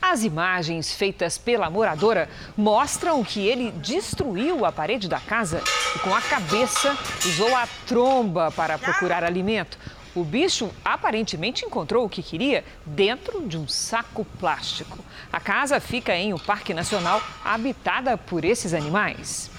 [0.00, 5.62] As imagens feitas pela moradora mostram que ele destruiu a parede da casa
[5.94, 9.78] e, com a cabeça, usou a tromba para procurar alimento.
[10.14, 14.98] O bicho aparentemente encontrou o que queria dentro de um saco plástico.
[15.30, 19.50] A casa fica em um parque nacional habitada por esses animais.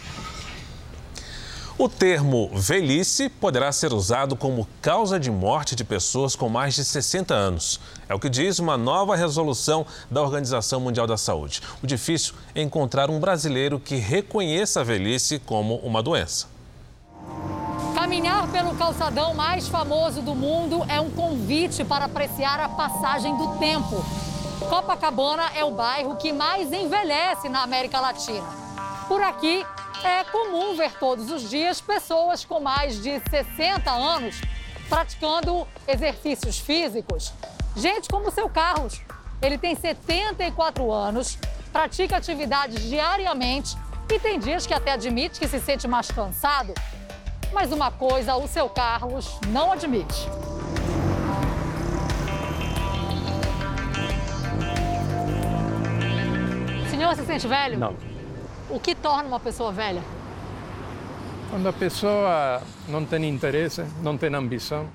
[1.80, 6.84] O termo velhice poderá ser usado como causa de morte de pessoas com mais de
[6.84, 7.80] 60 anos.
[8.10, 11.62] É o que diz uma nova resolução da Organização Mundial da Saúde.
[11.84, 16.48] O difícil é encontrar um brasileiro que reconheça a velhice como uma doença.
[17.94, 23.56] Caminhar pelo calçadão mais famoso do mundo é um convite para apreciar a passagem do
[23.60, 24.04] tempo.
[24.68, 28.48] Copacabana é o bairro que mais envelhece na América Latina.
[29.08, 29.64] Por aqui,
[30.04, 34.42] é comum ver todos os dias pessoas com mais de 60 anos
[34.90, 37.34] praticando exercícios físicos.
[37.76, 39.02] Gente como o seu Carlos.
[39.42, 41.38] Ele tem 74 anos,
[41.72, 43.78] pratica atividades diariamente
[44.12, 46.74] e tem dias que até admite que se sente mais cansado.
[47.54, 50.28] Mas uma coisa o seu Carlos não admite.
[56.90, 57.78] Senhor se sente velho?
[57.78, 58.17] Não.
[58.70, 60.04] O que torna uma pessoa velha?
[61.50, 64.90] Quando a pessoa não tem interesse, não tem ambição.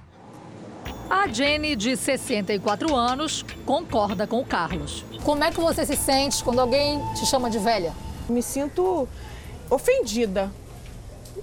[1.09, 5.05] A Jenny, de 64 anos, concorda com o Carlos.
[5.25, 7.95] Como é que você se sente quando alguém te chama de velha?
[8.29, 9.09] Me sinto
[9.70, 10.51] ofendida.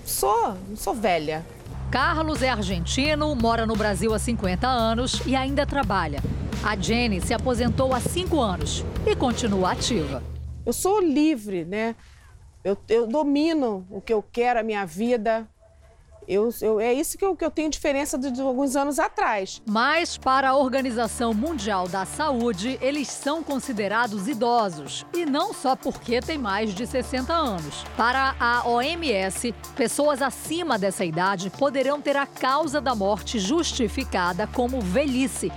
[0.06, 1.44] Sou, sou velha.
[1.90, 6.22] Carlos é argentino, mora no Brasil há 50 anos e ainda trabalha.
[6.64, 10.22] A Jenny se aposentou há 5 anos e continua ativa.
[10.64, 11.96] Eu sou livre, né?
[12.64, 15.48] Eu, eu domino o que eu quero, a minha vida.
[16.28, 19.64] Eu, eu, é isso que eu, que eu tenho diferença de, de, alguns anos atrás.
[19.66, 25.08] Mas, para a Organização Mundial da Saúde, eles são considerados idosos.
[25.12, 27.84] E não só porque têm mais de 60 anos.
[27.98, 34.80] Para a OMS, pessoas acima dessa idade poderão ter a causa da morte justificada como
[34.82, 35.52] velhice.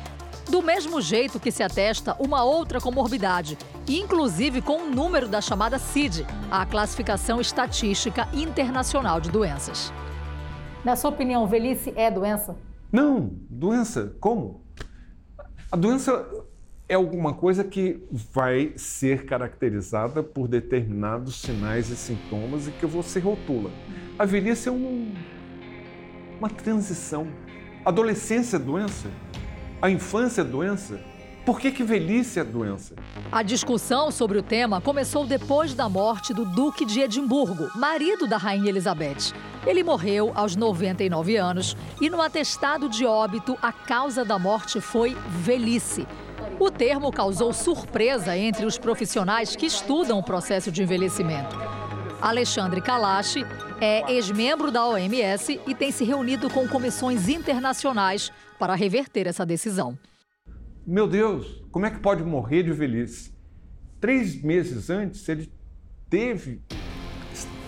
[0.49, 3.57] Do mesmo jeito que se atesta uma outra comorbidade,
[3.89, 9.93] inclusive com o número da chamada CID, a Classificação Estatística Internacional de Doenças.
[10.85, 12.57] Na sua opinião, velhice é doença?
[12.91, 14.15] Não, doença.
[14.21, 14.63] Como?
[15.71, 16.29] A doença
[16.89, 23.21] é alguma coisa que vai ser caracterizada por determinados sinais e sintomas e que você
[23.21, 23.71] rotula.
[24.19, 25.15] A velhice é um,
[26.39, 27.29] uma transição.
[27.85, 29.09] A adolescência é doença?
[29.83, 31.01] A infância é doença?
[31.45, 32.95] Por que, que velhice é doença?
[33.33, 38.37] A discussão sobre o tema começou depois da morte do Duque de Edimburgo, marido da
[38.37, 39.35] Rainha Elizabeth.
[39.67, 45.17] Ele morreu aos 99 anos e no atestado de óbito a causa da morte foi
[45.31, 46.07] velhice.
[46.61, 51.57] O termo causou surpresa entre os profissionais que estudam o processo de envelhecimento.
[52.21, 53.45] Alexandre Kalash
[53.81, 58.31] é ex-membro da OMS e tem se reunido com comissões internacionais
[58.63, 59.99] para reverter essa decisão.
[60.87, 63.35] Meu Deus, como é que pode morrer de velhice?
[64.01, 65.53] Três meses antes, ele
[66.09, 66.61] teve,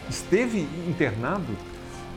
[0.08, 1.52] esteve internado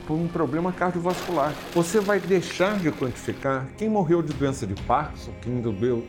[0.06, 1.52] por um problema cardiovascular.
[1.74, 6.06] Você vai deixar de quantificar quem morreu de doença de Parkinson, quem morreu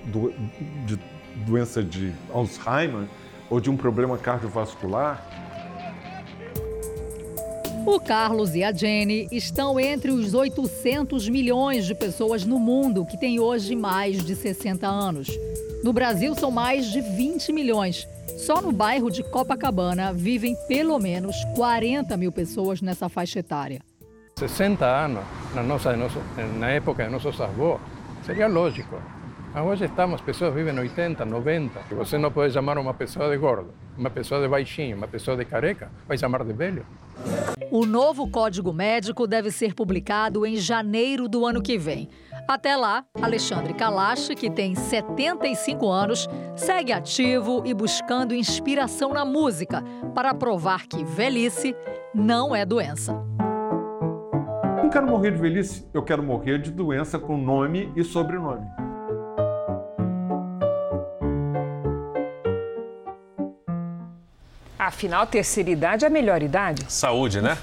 [0.85, 0.99] de
[1.47, 3.07] doença de Alzheimer
[3.49, 5.27] ou de um problema cardiovascular?
[7.85, 13.17] O Carlos e a Jenny estão entre os 800 milhões de pessoas no mundo que
[13.17, 15.29] têm hoje mais de 60 anos.
[15.83, 18.07] No Brasil, são mais de 20 milhões.
[18.37, 23.81] Só no bairro de Copacabana vivem pelo menos 40 mil pessoas nessa faixa etária.
[24.37, 25.23] 60 anos,
[25.53, 25.95] na, nossa,
[26.57, 27.79] na época de nossos avós,
[28.25, 28.95] seria lógico.
[29.55, 31.79] Hoje estamos, pessoas vivem 80, 90.
[31.95, 35.43] Você não pode chamar uma pessoa de gordo, uma pessoa de baixinho, uma pessoa de
[35.43, 36.85] careca, vai chamar de velho.
[37.71, 42.09] O novo Código Médico deve ser publicado em janeiro do ano que vem.
[42.47, 49.83] Até lá, Alexandre Kalash, que tem 75 anos, segue ativo e buscando inspiração na música
[50.13, 51.75] para provar que velhice
[52.13, 53.13] não é doença.
[54.77, 58.88] Não quero morrer de velhice, eu quero morrer de doença com nome e sobrenome.
[64.89, 66.83] Afinal, terceira idade é a melhor idade?
[66.91, 67.59] Saúde, né?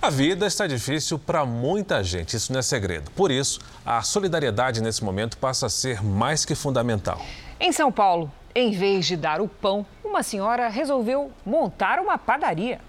[0.00, 3.10] A vida está difícil para muita gente, isso não é segredo.
[3.16, 7.20] Por isso, a solidariedade nesse momento passa a ser mais que fundamental.
[7.58, 12.80] Em São Paulo, em vez de dar o pão, uma senhora resolveu montar uma padaria.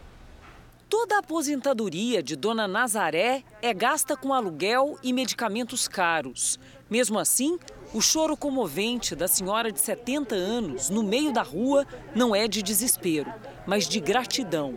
[0.88, 6.60] Toda a aposentadoria de Dona Nazaré é gasta com aluguel e medicamentos caros.
[6.88, 7.58] Mesmo assim,
[7.94, 12.62] o choro comovente da senhora de 70 anos no meio da rua não é de
[12.62, 13.34] desespero,
[13.66, 14.76] mas de gratidão.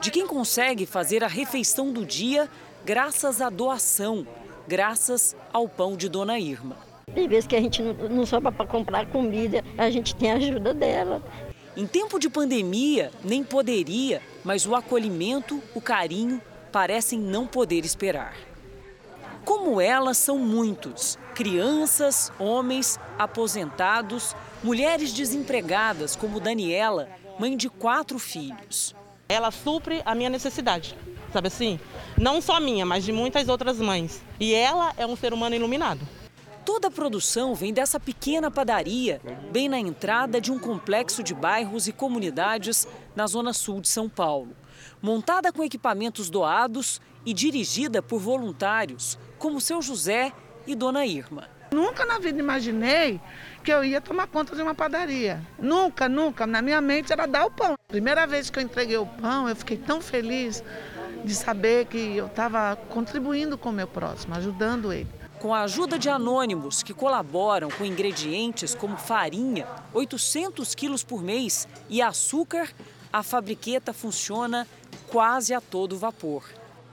[0.00, 2.48] De quem consegue fazer a refeição do dia
[2.84, 4.26] graças à doação,
[4.66, 6.76] graças ao pão de Dona Irma.
[7.14, 10.36] Tem vezes que a gente não, não sobra para comprar comida, a gente tem a
[10.36, 11.22] ajuda dela.
[11.76, 18.34] Em tempo de pandemia, nem poderia, mas o acolhimento, o carinho, parecem não poder esperar.
[19.44, 28.94] Como ela, são muitos: crianças, homens, aposentados, mulheres desempregadas, como Daniela, mãe de quatro filhos.
[29.28, 30.96] Ela supre a minha necessidade,
[31.32, 31.80] sabe assim?
[32.18, 34.22] Não só minha, mas de muitas outras mães.
[34.38, 36.06] E ela é um ser humano iluminado.
[36.64, 39.20] Toda a produção vem dessa pequena padaria,
[39.50, 42.86] bem na entrada de um complexo de bairros e comunidades
[43.16, 44.54] na zona sul de São Paulo.
[45.02, 50.32] Montada com equipamentos doados e dirigida por voluntários, como seu José
[50.64, 51.48] e Dona Irma.
[51.72, 53.20] Nunca na vida imaginei
[53.64, 55.44] que eu ia tomar conta de uma padaria.
[55.58, 56.46] Nunca, nunca.
[56.46, 57.74] Na minha mente era dar o pão.
[57.88, 60.62] Primeira vez que eu entreguei o pão, eu fiquei tão feliz
[61.24, 65.08] de saber que eu estava contribuindo com o meu próximo, ajudando ele.
[65.40, 71.66] Com a ajuda de anônimos que colaboram com ingredientes como farinha, 800 quilos por mês,
[71.88, 72.68] e açúcar,
[73.12, 74.66] a fabriqueta funciona
[75.08, 76.44] quase a todo vapor.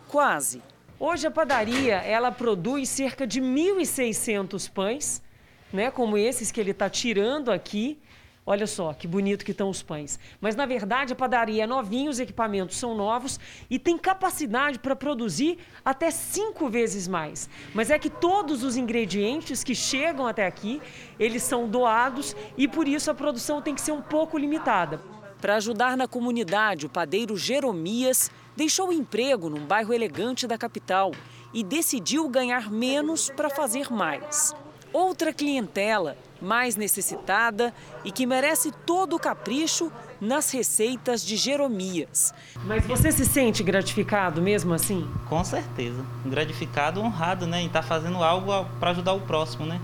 [0.07, 0.61] Quase.
[0.99, 5.23] Hoje a padaria ela produz cerca de 1.600 pães,
[5.71, 7.97] né, como esses que ele está tirando aqui.
[8.45, 10.19] Olha só que bonito que estão os pães.
[10.41, 13.39] Mas na verdade a padaria é novinha, os equipamentos são novos
[13.69, 17.47] e tem capacidade para produzir até cinco vezes mais.
[17.73, 20.81] Mas é que todos os ingredientes que chegam até aqui,
[21.17, 24.99] eles são doados e por isso a produção tem que ser um pouco limitada.
[25.41, 31.11] Para ajudar na comunidade, o padeiro Jeromias deixou o emprego num bairro elegante da capital
[31.53, 34.53] e decidiu ganhar menos para fazer mais.
[34.91, 37.73] Outra clientela mais necessitada
[38.03, 42.33] e que merece todo o capricho nas receitas de Jeromias.
[42.65, 45.07] Mas você se sente gratificado mesmo assim?
[45.27, 46.03] Com certeza.
[46.25, 47.61] Gratificado, honrado, né?
[47.61, 49.79] Em estar tá fazendo algo para ajudar o próximo, né?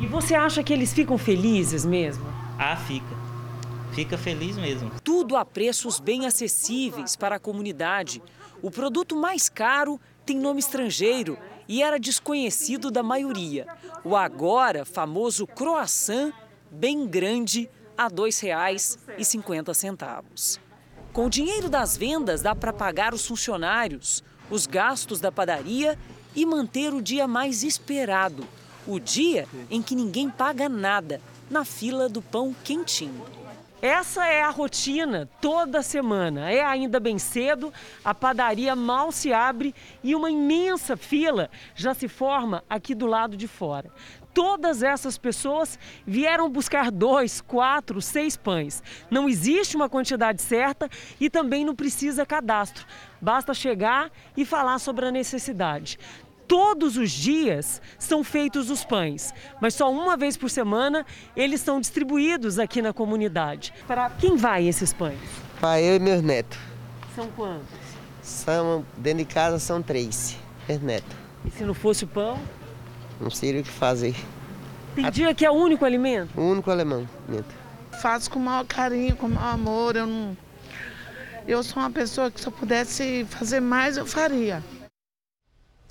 [0.00, 2.24] E você acha que eles ficam felizes mesmo?
[2.58, 3.23] Ah, fica.
[3.94, 4.90] Fica feliz mesmo.
[5.04, 8.20] Tudo a preços bem acessíveis para a comunidade.
[8.60, 11.38] O produto mais caro tem nome estrangeiro
[11.68, 13.68] e era desconhecido da maioria.
[14.02, 16.32] O agora famoso croissant,
[16.70, 20.58] bem grande, a R$ 2,50.
[21.12, 25.96] Com o dinheiro das vendas dá para pagar os funcionários, os gastos da padaria
[26.34, 28.44] e manter o dia mais esperado,
[28.88, 33.43] o dia em que ninguém paga nada, na fila do pão quentinho.
[33.84, 36.50] Essa é a rotina toda semana.
[36.50, 37.70] É ainda bem cedo,
[38.02, 43.36] a padaria mal se abre e uma imensa fila já se forma aqui do lado
[43.36, 43.90] de fora.
[44.32, 48.82] Todas essas pessoas vieram buscar dois, quatro, seis pães.
[49.10, 50.88] Não existe uma quantidade certa
[51.20, 52.86] e também não precisa cadastro.
[53.20, 55.98] Basta chegar e falar sobre a necessidade
[56.46, 61.04] todos os dias são feitos os pães, mas só uma vez por semana
[61.36, 63.72] eles são distribuídos aqui na comunidade.
[63.86, 65.18] Para quem vai esses pães?
[65.60, 66.58] Para eu e meus netos.
[67.14, 67.66] São quantos?
[68.22, 70.36] São, dentro de casa são três,
[70.68, 71.16] meus netos.
[71.44, 72.40] E se não fosse o pão?
[73.20, 74.14] Não sei o que fazer.
[74.94, 76.38] Tem dia que é o único alimento?
[76.38, 77.08] O único alimento.
[78.00, 79.96] Faço com o maior carinho, com o maior amor.
[79.96, 80.36] Eu, não...
[81.46, 84.62] eu sou uma pessoa que se eu pudesse fazer mais, eu faria.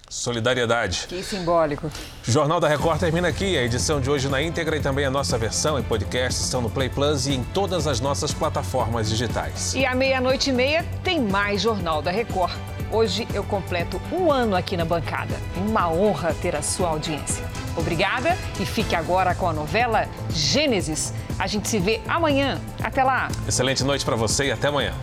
[0.09, 1.05] Solidariedade.
[1.07, 1.89] Que simbólico.
[2.23, 3.57] Jornal da Record termina aqui.
[3.57, 6.69] A edição de hoje na íntegra e também a nossa versão em podcast estão no
[6.69, 9.73] Play Plus e em todas as nossas plataformas digitais.
[9.73, 12.53] E à meia-noite e meia tem mais Jornal da Record.
[12.91, 15.35] Hoje eu completo um ano aqui na bancada.
[15.57, 17.43] Uma honra ter a sua audiência.
[17.75, 21.11] Obrigada e fique agora com a novela Gênesis.
[21.39, 22.61] A gente se vê amanhã.
[22.83, 23.29] Até lá.
[23.47, 24.93] Excelente noite para você e até amanhã.